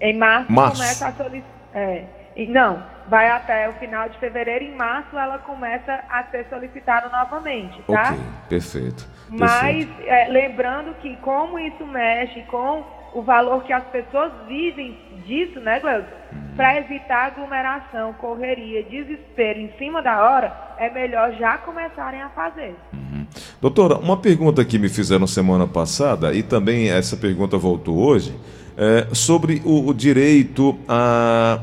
Em 0.00 0.16
março, 0.16 0.52
Março. 0.52 0.82
começa 0.82 1.08
a 1.08 1.12
solicitar. 1.12 1.56
É, 1.74 2.04
não, 2.48 2.82
vai 3.08 3.28
até 3.28 3.68
o 3.68 3.72
final 3.74 4.08
de 4.08 4.18
fevereiro. 4.18 4.64
Em 4.64 4.74
março 4.74 5.16
ela 5.16 5.38
começa 5.38 6.00
a 6.10 6.24
ser 6.24 6.46
solicitada 6.48 7.08
novamente, 7.08 7.80
tá? 7.82 8.12
Ok, 8.12 8.18
perfeito. 8.48 9.08
Mas 9.28 9.88
é, 10.04 10.28
lembrando 10.28 10.94
que 11.00 11.16
como 11.16 11.58
isso 11.58 11.84
mexe 11.86 12.42
com 12.42 12.84
o 13.14 13.22
valor 13.22 13.64
que 13.64 13.72
as 13.72 13.84
pessoas 13.84 14.30
vivem 14.46 14.98
disso, 15.26 15.60
né, 15.60 15.80
Gleuton? 15.80 16.06
Para 16.56 16.78
evitar 16.78 17.26
aglomeração, 17.26 18.14
correria, 18.14 18.82
desespero 18.84 19.58
em 19.60 19.70
cima 19.78 20.02
da 20.02 20.22
hora, 20.22 20.74
é 20.78 20.88
melhor 20.88 21.32
já 21.34 21.58
começarem 21.58 22.22
a 22.22 22.30
fazer. 22.30 22.74
Doutora, 23.60 23.98
uma 23.98 24.16
pergunta 24.16 24.64
que 24.64 24.78
me 24.78 24.88
fizeram 24.88 25.26
semana 25.26 25.66
passada 25.66 26.32
e 26.32 26.42
também 26.42 26.88
essa 26.90 27.16
pergunta 27.16 27.58
voltou 27.58 27.98
hoje, 27.98 28.34
é 28.76 29.08
sobre 29.14 29.60
o, 29.64 29.88
o 29.88 29.94
direito 29.94 30.78
a, 30.88 31.58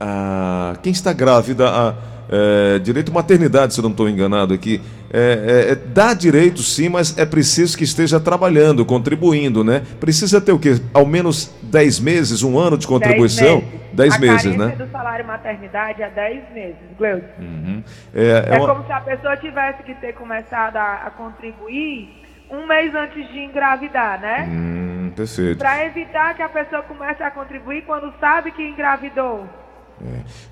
a 0.00 0.76
quem 0.82 0.92
está 0.92 1.12
grávida, 1.12 1.68
a, 1.68 1.94
é, 2.32 2.78
direito 2.78 3.12
maternidade, 3.12 3.74
se 3.74 3.80
eu 3.80 3.82
não 3.82 3.90
estou 3.90 4.08
enganado 4.08 4.54
aqui, 4.54 4.80
é, 5.12 5.66
é, 5.68 5.72
é, 5.72 5.74
dá 5.74 6.14
direito 6.14 6.62
sim, 6.62 6.88
mas 6.88 7.16
é 7.18 7.26
preciso 7.26 7.76
que 7.76 7.84
esteja 7.84 8.18
trabalhando, 8.18 8.84
contribuindo, 8.86 9.62
né? 9.62 9.82
Precisa 10.00 10.40
ter 10.40 10.52
o 10.52 10.58
quê? 10.58 10.80
Ao 10.94 11.04
menos 11.04 11.54
10 11.62 12.00
meses, 12.00 12.42
um 12.42 12.58
ano 12.58 12.78
de 12.78 12.86
contribuição? 12.86 13.62
10 13.92 14.14
a 14.14 14.18
meses, 14.18 14.42
carência 14.56 14.66
né? 14.66 14.74
do 14.76 14.90
salário 14.90 15.26
maternidade 15.26 16.02
é 16.02 16.08
10 16.08 16.54
meses, 16.54 16.76
Gleuton. 16.96 17.26
Uhum. 17.38 17.84
É, 18.14 18.24
é 18.24 18.54
É, 18.54 18.58
uma- 18.58 18.68
como 18.74 18.86
se 18.86 18.92
a 18.92 19.00
pessoa 19.02 19.36
tivesse 19.36 19.82
que 19.82 19.94
ter 19.96 20.14
começado 20.14 20.76
a, 20.78 21.02
a 21.06 21.10
contribuir 21.10 22.08
um 22.50 22.66
mês 22.66 22.94
antes 22.94 23.28
de 23.30 23.38
engravidar, 23.40 24.18
né? 24.20 24.48
Hum, 24.50 25.12
perfeito. 25.14 25.58
Para 25.58 25.84
evitar 25.86 26.34
que 26.34 26.42
a 26.42 26.48
pessoa 26.48 26.82
comece 26.82 27.22
a 27.22 27.30
contribuir 27.30 27.82
quando 27.82 28.12
sabe 28.18 28.50
que 28.52 28.62
engravidou. 28.62 29.46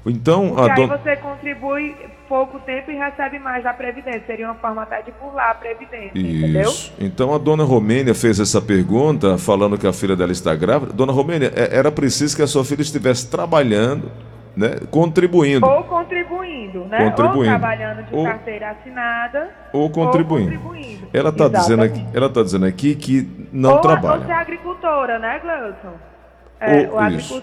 Então, 0.07 0.49
Porque 0.51 0.71
a 0.71 0.75
aí 0.75 0.81
dona... 0.87 0.97
você 0.99 1.17
contribui 1.17 1.97
pouco 2.29 2.61
tempo 2.61 2.91
e 2.91 2.97
recebe 2.97 3.39
mais 3.39 3.65
da 3.65 3.73
Previdência. 3.75 4.23
Seria 4.27 4.47
uma 4.47 4.55
forma 4.55 4.83
até 4.83 5.03
de 5.03 5.11
pular 5.13 5.51
a 5.51 5.55
Previdência, 5.55 6.13
entendeu? 6.15 6.63
Isso. 6.71 6.93
Então 7.01 7.35
a 7.35 7.39
dona 7.39 7.65
Romênia 7.65 8.15
fez 8.15 8.39
essa 8.39 8.61
pergunta, 8.63 9.37
falando 9.37 9.77
que 9.77 9.87
a 9.87 9.93
filha 9.93 10.15
dela 10.15 10.31
está 10.33 10.55
grávida. 10.55 10.93
Dona 10.93 11.13
Romênia, 11.13 11.53
é- 11.55 11.77
era 11.77 11.91
preciso 11.91 12.37
que 12.37 12.43
a 12.43 12.47
sua 12.47 12.65
filha 12.65 12.83
estivesse 12.83 13.29
trabalhando, 13.29 14.11
né, 14.57 14.77
contribuindo. 14.91 15.67
Ou 15.67 15.83
contribuindo, 15.85 16.85
né? 16.85 17.11
Contribuindo. 17.11 17.53
Ou 17.53 17.59
trabalhando 17.59 18.03
de 18.07 18.15
Ou- 18.15 18.25
carteira 18.25 18.71
assinada. 18.71 19.51
Ou 19.73 19.91
contribuindo. 19.91 20.57
contribuindo. 20.59 21.09
Ela 21.13 21.31
está 21.31 21.49
dizendo 21.49 21.83
aqui, 21.83 22.07
ela 22.15 22.29
tá 22.29 22.43
dizendo 22.43 22.67
aqui 22.67 22.95
que 22.95 23.49
não 23.53 23.73
ou, 23.75 23.81
trabalha. 23.81 24.21
Ou 24.21 24.27
ser 24.27 24.33
agricultora, 24.33 25.19
né, 25.19 25.41
Gleuton? 25.41 25.95
É, 26.61 26.89
Ou 26.89 26.99
o 27.01 27.09
isso. 27.09 27.43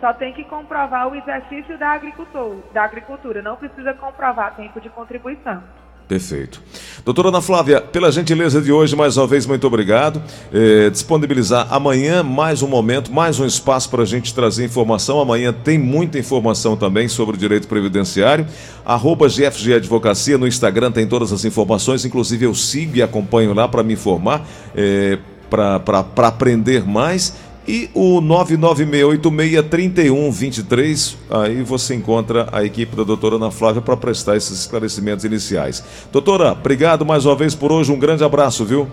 Só 0.00 0.12
tem 0.12 0.32
que 0.32 0.44
comprovar 0.44 1.08
o 1.08 1.14
exercício 1.14 1.78
da, 1.78 1.92
agricultor, 1.92 2.56
da 2.72 2.84
agricultura, 2.84 3.42
não 3.42 3.56
precisa 3.56 3.94
comprovar 3.94 4.54
tempo 4.56 4.80
de 4.80 4.88
contribuição. 4.88 5.62
Perfeito. 6.06 6.62
Doutora 7.02 7.28
Ana 7.28 7.40
Flávia, 7.40 7.80
pela 7.80 8.12
gentileza 8.12 8.60
de 8.60 8.70
hoje, 8.70 8.94
mais 8.94 9.16
uma 9.16 9.26
vez, 9.26 9.46
muito 9.46 9.66
obrigado. 9.66 10.22
Eh, 10.52 10.90
disponibilizar 10.90 11.66
amanhã 11.70 12.22
mais 12.22 12.60
um 12.60 12.68
momento, 12.68 13.10
mais 13.10 13.40
um 13.40 13.46
espaço 13.46 13.88
para 13.88 14.02
a 14.02 14.04
gente 14.04 14.34
trazer 14.34 14.66
informação. 14.66 15.18
Amanhã 15.18 15.50
tem 15.50 15.78
muita 15.78 16.18
informação 16.18 16.76
também 16.76 17.08
sobre 17.08 17.36
o 17.36 17.38
direito 17.38 17.66
previdenciário. 17.66 18.46
Arroba 18.84 19.28
GFG 19.28 19.76
Advocacia 19.76 20.36
no 20.36 20.46
Instagram 20.46 20.92
tem 20.92 21.06
todas 21.06 21.32
as 21.32 21.42
informações, 21.46 22.04
inclusive 22.04 22.44
eu 22.44 22.54
sigo 22.54 22.96
e 22.96 23.02
acompanho 23.02 23.54
lá 23.54 23.66
para 23.66 23.82
me 23.82 23.94
informar, 23.94 24.42
eh, 24.76 25.18
para 25.48 26.28
aprender 26.28 26.86
mais. 26.86 27.34
E 27.66 27.88
o 27.94 28.20
996863123, 28.20 31.16
aí 31.30 31.62
você 31.62 31.94
encontra 31.94 32.46
a 32.52 32.62
equipe 32.62 32.94
da 32.94 33.04
doutora 33.04 33.36
Ana 33.36 33.50
Flávia 33.50 33.80
para 33.80 33.96
prestar 33.96 34.36
esses 34.36 34.60
esclarecimentos 34.60 35.24
iniciais. 35.24 35.82
Doutora, 36.12 36.52
obrigado 36.52 37.06
mais 37.06 37.24
uma 37.24 37.34
vez 37.34 37.54
por 37.54 37.72
hoje, 37.72 37.90
um 37.90 37.98
grande 37.98 38.22
abraço, 38.22 38.66
viu? 38.66 38.86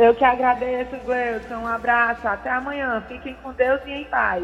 Eu 0.00 0.14
que 0.14 0.24
agradeço, 0.24 0.96
Gleuton. 1.04 1.56
Um 1.56 1.66
abraço. 1.66 2.26
Até 2.26 2.48
amanhã. 2.48 3.04
Fiquem 3.06 3.36
com 3.42 3.52
Deus 3.52 3.82
e 3.86 3.90
em 3.90 4.04
paz. 4.04 4.42